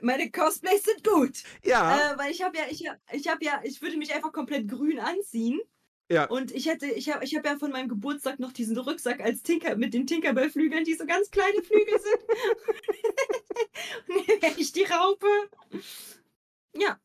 [0.00, 1.42] Meine Cosplays sind gut.
[1.64, 2.14] ja.
[2.14, 4.98] Äh, weil ich habe ja, ich, ich habe ja, ich würde mich einfach komplett grün
[4.98, 5.60] anziehen.
[6.10, 6.24] Ja.
[6.26, 9.42] Und ich hätte, ich habe ich hab ja von meinem Geburtstag noch diesen Rucksack als
[9.42, 12.20] Tinker mit den Tinkerbell-Flügeln, die so ganz kleine Flügel sind.
[14.08, 15.26] Und dann wäre ich die Raupe.
[16.74, 16.98] Ja,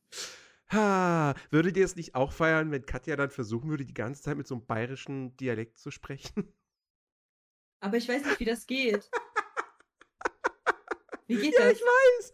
[0.71, 4.37] Ha, würdet ihr es nicht auch feiern, wenn Katja dann versuchen würde, die ganze Zeit
[4.37, 6.53] mit so einem bayerischen Dialekt zu sprechen?
[7.79, 9.09] aber ich weiß nicht, wie das geht.
[11.27, 11.73] Wie geht ja, das?
[11.73, 12.31] ich weiß.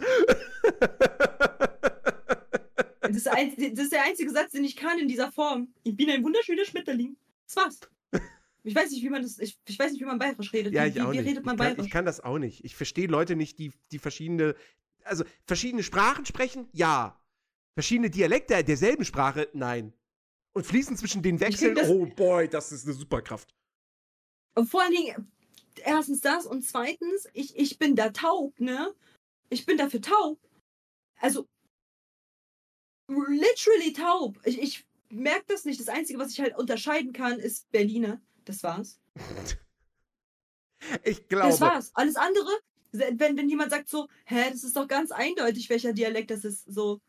[3.02, 5.74] Das ist, ein, das ist der einzige Satz, den ich kann in dieser Form.
[5.84, 7.18] Ich bin ein wunderschöner Schmetterling.
[7.46, 7.80] Das war's.
[8.64, 9.40] Ich weiß nicht, wie man das.
[9.40, 10.74] Ich, ich weiß nicht, wie man bayerisch redet.
[10.74, 11.28] ja, wie, ich wie, auch wie nicht.
[11.28, 11.86] redet man ich, kann, bayerisch?
[11.86, 12.64] ich kann das auch nicht.
[12.64, 14.56] Ich verstehe Leute nicht, die, die verschiedene,
[15.04, 17.20] also verschiedene Sprachen sprechen, ja.
[17.76, 19.94] Verschiedene Dialekte derselben Sprache, nein.
[20.56, 23.56] Und fließen zwischen den Wechseln, oh boy, das ist eine Superkraft.
[24.56, 25.32] Und vor allen Dingen,
[25.78, 28.94] erstens das und zweitens, ich, ich bin da taub, ne?
[29.50, 30.40] Ich bin dafür taub.
[31.20, 31.48] Also,
[33.08, 34.40] literally taub.
[34.46, 35.80] Ich, ich merke das nicht.
[35.80, 38.22] Das Einzige, was ich halt unterscheiden kann, ist Berliner.
[38.46, 39.00] Das war's.
[41.06, 41.48] Ich glaube.
[41.48, 41.92] Das war's.
[41.94, 42.50] Alles andere,
[42.92, 46.66] wenn, wenn jemand sagt so, hä, das ist doch ganz eindeutig, welcher Dialekt das ist,
[46.66, 47.00] so,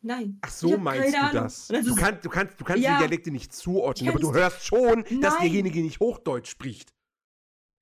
[0.00, 0.38] nein.
[0.42, 1.68] Ach so meinst du das?
[1.68, 2.94] Du, kannst, du kannst, du kannst Ja.
[2.94, 5.42] die Dialekte nicht zuordnen, aber du hörst schon, dass Nein.
[5.42, 6.92] derjenige nicht Hochdeutsch spricht.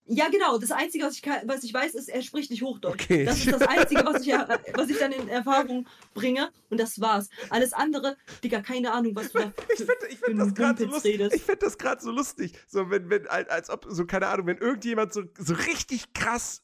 [0.09, 0.57] Ja, genau.
[0.57, 2.95] Das Einzige, was ich, kann, was ich weiß, ist, er spricht nicht Hochdeutsch.
[3.07, 3.25] Okay.
[3.25, 6.53] Das ist das Einzige, was ich, ja- was ich dann in Erfahrung bringe.
[6.71, 7.29] Und das war's.
[7.51, 10.91] Alles andere, Digga, keine Ahnung, was du da Ich finde ich find das gerade so
[10.91, 11.15] lustig.
[11.15, 11.35] redest.
[11.35, 12.53] Ich finde das gerade so lustig.
[12.69, 16.63] So, wenn, wenn, als, als ob, so, keine Ahnung, wenn irgendjemand so, so richtig krass,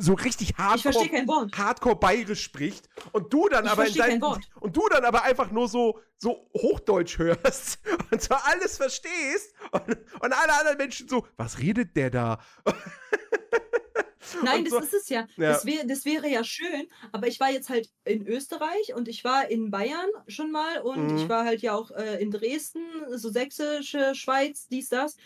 [0.00, 4.48] so richtig hardcore, hardcore bayerisch spricht und du dann Ich aber in Wort.
[4.60, 7.80] und du dann aber einfach nur so, so Hochdeutsch hörst
[8.12, 12.40] und zwar alles verstehst und, und alle anderen Menschen so, was redet der da?
[14.44, 15.26] Nein, Und das so, ist es ja.
[15.36, 15.52] Ja.
[15.52, 19.24] Das, wär, das wäre ja schön, aber ich war jetzt halt in Österreich und ich
[19.24, 21.16] war in Bayern schon mal und Mhm.
[21.16, 22.82] ich war halt ja auch äh, in Dresden,
[23.16, 25.16] so sächsische Schweiz, dies, das.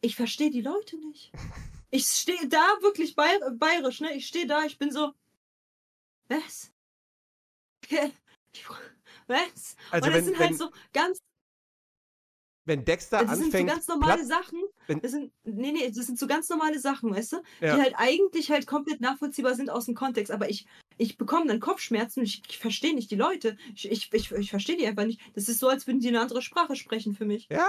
[0.00, 1.30] Ich verstehe die Leute nicht.
[1.94, 4.14] Ich stehe da wirklich bay bayerisch, ne?
[4.14, 5.12] Ich stehe da, ich bin so.
[6.28, 6.72] Was?
[9.26, 9.76] Was?
[9.90, 11.18] Also und es wenn, sind wenn, halt so ganz.
[12.64, 14.62] Wenn Dexter Das sind so anfängt, ganz normale platt, Sachen.
[14.86, 17.36] wenn- Das sind, nee, nee, das sind so ganz normale Sachen, weißt du?
[17.60, 17.74] Ja.
[17.76, 20.30] Die halt eigentlich halt komplett nachvollziehbar sind aus dem Kontext.
[20.32, 20.66] Aber ich,
[20.96, 23.56] ich bekomme dann Kopfschmerzen und ich, ich verstehe nicht die Leute.
[23.74, 25.20] Ich, ich, ich, ich verstehe die einfach nicht.
[25.34, 27.48] Das ist so, als würden die eine andere Sprache sprechen für mich.
[27.50, 27.66] ja,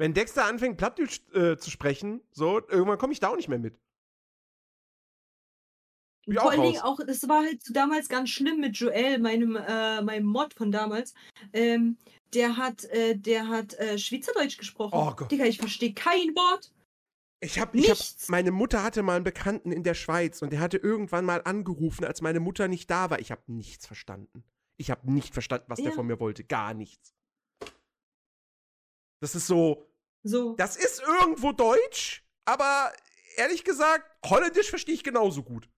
[0.00, 3.58] wenn Dexter anfängt, Plattdeutsch äh, zu sprechen, so, irgendwann komme ich da auch nicht mehr
[3.58, 3.78] mit.
[6.24, 9.18] Bin Vor auch allen Dingen auch, das war halt so damals ganz schlimm mit Joel,
[9.18, 11.12] meinem, äh, meinem Mod von damals.
[11.52, 11.98] Ähm,
[12.32, 14.94] der hat, äh, der hat äh, Schweizerdeutsch gesprochen.
[14.94, 15.30] Oh Gott.
[15.30, 16.72] Digga, ich verstehe kein Wort.
[17.42, 18.28] Ich hab, ich hab, Nichts.
[18.28, 22.06] meine Mutter hatte mal einen Bekannten in der Schweiz und der hatte irgendwann mal angerufen,
[22.06, 23.18] als meine Mutter nicht da war.
[23.18, 24.44] Ich habe nichts verstanden.
[24.78, 25.94] Ich habe nicht verstanden, was der Ja.
[25.94, 26.42] von mir wollte.
[26.42, 27.14] Gar nichts.
[29.20, 29.89] Das ist so,
[30.22, 30.54] So.
[30.56, 32.92] das ist irgendwo Deutsch, aber
[33.36, 35.68] ehrlich gesagt, Holländisch verstehe ich genauso gut.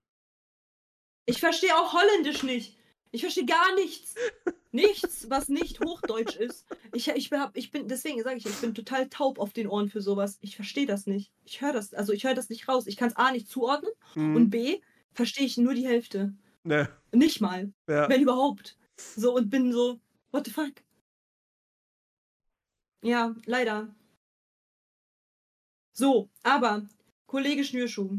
[1.25, 2.77] Ich verstehe auch Holländisch nicht.
[3.11, 4.15] Ich verstehe gar nichts.
[4.71, 6.65] Nichts, was nicht Hochdeutsch ist.
[6.93, 9.87] Ich, ich, hab, ich bin, deswegen sage ich, ich bin total taub auf den Ohren
[9.87, 10.39] für sowas.
[10.41, 11.31] Ich verstehe das nicht.
[11.45, 12.87] Ich höre das, also ich höre das nicht raus.
[12.87, 14.81] Ich kann es A nicht zuordnen Hm, und B
[15.13, 16.33] verstehe ich nur die Hälfte.
[16.63, 18.09] ne, Nicht mal, ja.
[18.09, 18.75] wenn überhaupt.
[18.97, 19.99] So und bin so,
[20.31, 20.73] what the fuck?
[23.03, 23.93] Ja, leider.
[25.95, 26.87] So, aber,
[27.27, 28.17] Kollege Schnürschuh.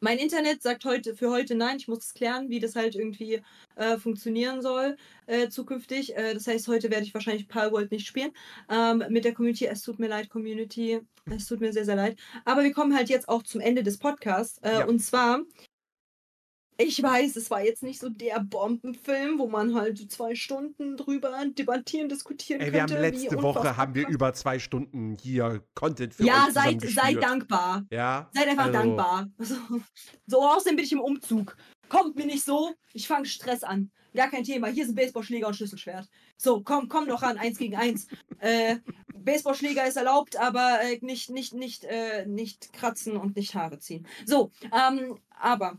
[0.00, 1.78] Mein Internet sagt heute für heute nein.
[1.78, 3.42] Ich muss es klären, wie das halt irgendwie
[3.76, 6.16] äh, funktionieren soll äh, zukünftig.
[6.16, 8.32] Äh, das heißt, heute werde ich wahrscheinlich Palworld nicht spielen
[8.70, 9.66] ähm, mit der Community.
[9.66, 11.00] Es tut mir leid, Community.
[11.30, 12.18] Es tut mir sehr, sehr leid.
[12.44, 14.58] Aber wir kommen halt jetzt auch zum Ende des Podcasts.
[14.58, 14.86] Äh, Ja.
[14.86, 15.40] Und zwar,
[16.80, 20.96] ich weiß, es war jetzt nicht so der Bombenfilm, wo man halt so zwei Stunden
[20.96, 23.02] drüber debattieren, diskutieren Ey, wir haben könnte.
[23.02, 27.84] letzte Woche haben wir über zwei Stunden hier Content für Ja, euch seid, seid dankbar.
[27.90, 28.30] Ja.
[28.32, 29.28] Seid einfach also, dankbar.
[29.38, 29.56] So,
[30.26, 31.56] so, außerdem bin ich im Umzug.
[31.88, 33.90] Kommt mir nicht so, ich fange Stress an.
[34.14, 34.68] Gar kein Thema.
[34.68, 36.08] Hier sind Baseballschläger und Schlüsselschwert.
[36.36, 38.06] So, komm, komm doch ran, eins gegen eins.
[38.38, 38.76] Äh,
[39.14, 44.06] Baseballschläger ist erlaubt, aber äh, nicht, nicht, nicht, äh, nicht kratzen und nicht Haare ziehen.
[44.26, 45.78] So, ähm, aber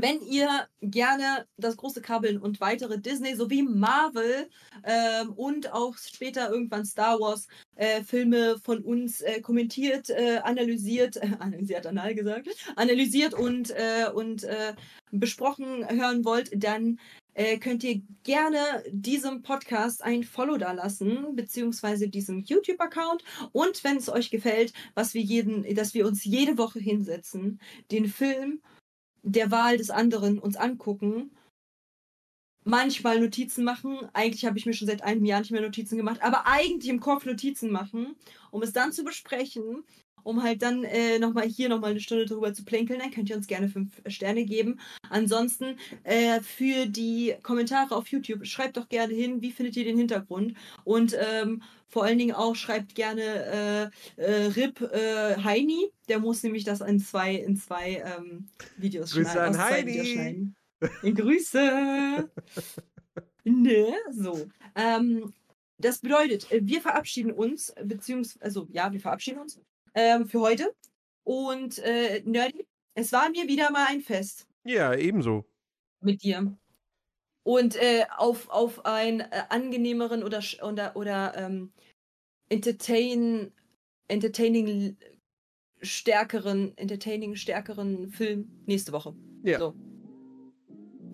[0.00, 0.48] wenn ihr
[0.80, 4.48] gerne das große Krabbeln und weitere Disney sowie Marvel
[4.84, 11.20] ähm, und auch später irgendwann Star Wars äh, Filme von uns äh, kommentiert, äh, analysiert,
[11.40, 14.74] analysiert, anal gesagt, analysiert und, äh, und äh,
[15.10, 16.98] besprochen hören wollt, dann
[17.34, 18.58] äh, könnt ihr gerne
[18.90, 23.24] diesem Podcast ein Follow da lassen, beziehungsweise diesem YouTube-Account.
[23.52, 28.06] Und wenn es euch gefällt, was wir jeden, dass wir uns jede Woche hinsetzen, den
[28.06, 28.60] Film
[29.24, 31.30] der Wahl des anderen uns angucken,
[32.64, 33.98] manchmal Notizen machen.
[34.12, 37.00] Eigentlich habe ich mir schon seit einem Jahr nicht mehr Notizen gemacht, aber eigentlich im
[37.00, 38.16] Kopf Notizen machen,
[38.50, 39.84] um es dann zu besprechen,
[40.24, 42.98] um halt dann äh, nochmal hier nochmal eine Stunde drüber zu plänkeln.
[42.98, 44.80] Dann könnt ihr uns gerne fünf Sterne geben.
[45.10, 49.98] Ansonsten äh, für die Kommentare auf YouTube, schreibt doch gerne hin, wie findet ihr den
[49.98, 50.54] Hintergrund
[50.84, 56.42] und ähm, vor allen Dingen auch schreibt gerne äh, äh, Rip äh, Heini, der muss
[56.42, 59.54] nämlich das in zwei, in zwei ähm, Videos Grüße schneiden.
[59.54, 59.92] an Heini.
[59.92, 60.56] Videos schneiden.
[61.14, 62.30] Grüße!
[63.44, 64.48] ne, so.
[64.74, 65.32] Ähm,
[65.78, 69.60] das bedeutet, äh, wir verabschieden uns, beziehungsweise, also ja, wir verabschieden uns
[69.94, 70.74] ähm, für heute.
[71.24, 75.44] Und äh, Nerdy, es war mir wieder mal ein Fest Ja, ebenso.
[76.00, 76.56] mit dir.
[77.44, 81.72] Und äh, auf, auf einen äh, angenehmeren oder, oder, oder ähm,
[82.48, 83.52] entertain,
[84.08, 84.96] entertaining
[85.82, 89.14] stärkeren, entertaining stärkeren Film nächste Woche.
[89.42, 89.58] Ja.
[89.58, 89.74] So.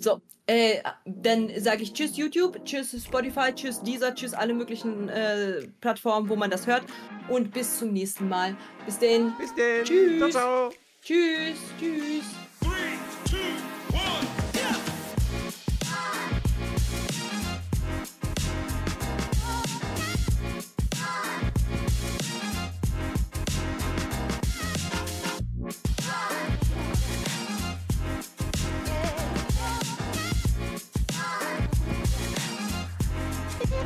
[0.03, 5.69] So, äh, dann sage ich Tschüss YouTube, Tschüss Spotify, Tschüss Deezer, Tschüss alle möglichen äh,
[5.81, 6.83] Plattformen, wo man das hört.
[7.29, 8.57] Und bis zum nächsten Mal.
[8.85, 9.33] Bis denn.
[9.39, 9.85] Bis denn.
[9.85, 10.19] Tschüss.
[10.19, 10.71] Ciao, ciao.
[11.03, 11.59] Tschüss.
[11.79, 13.70] Tschüss.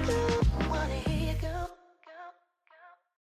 [0.03, 0.44] go.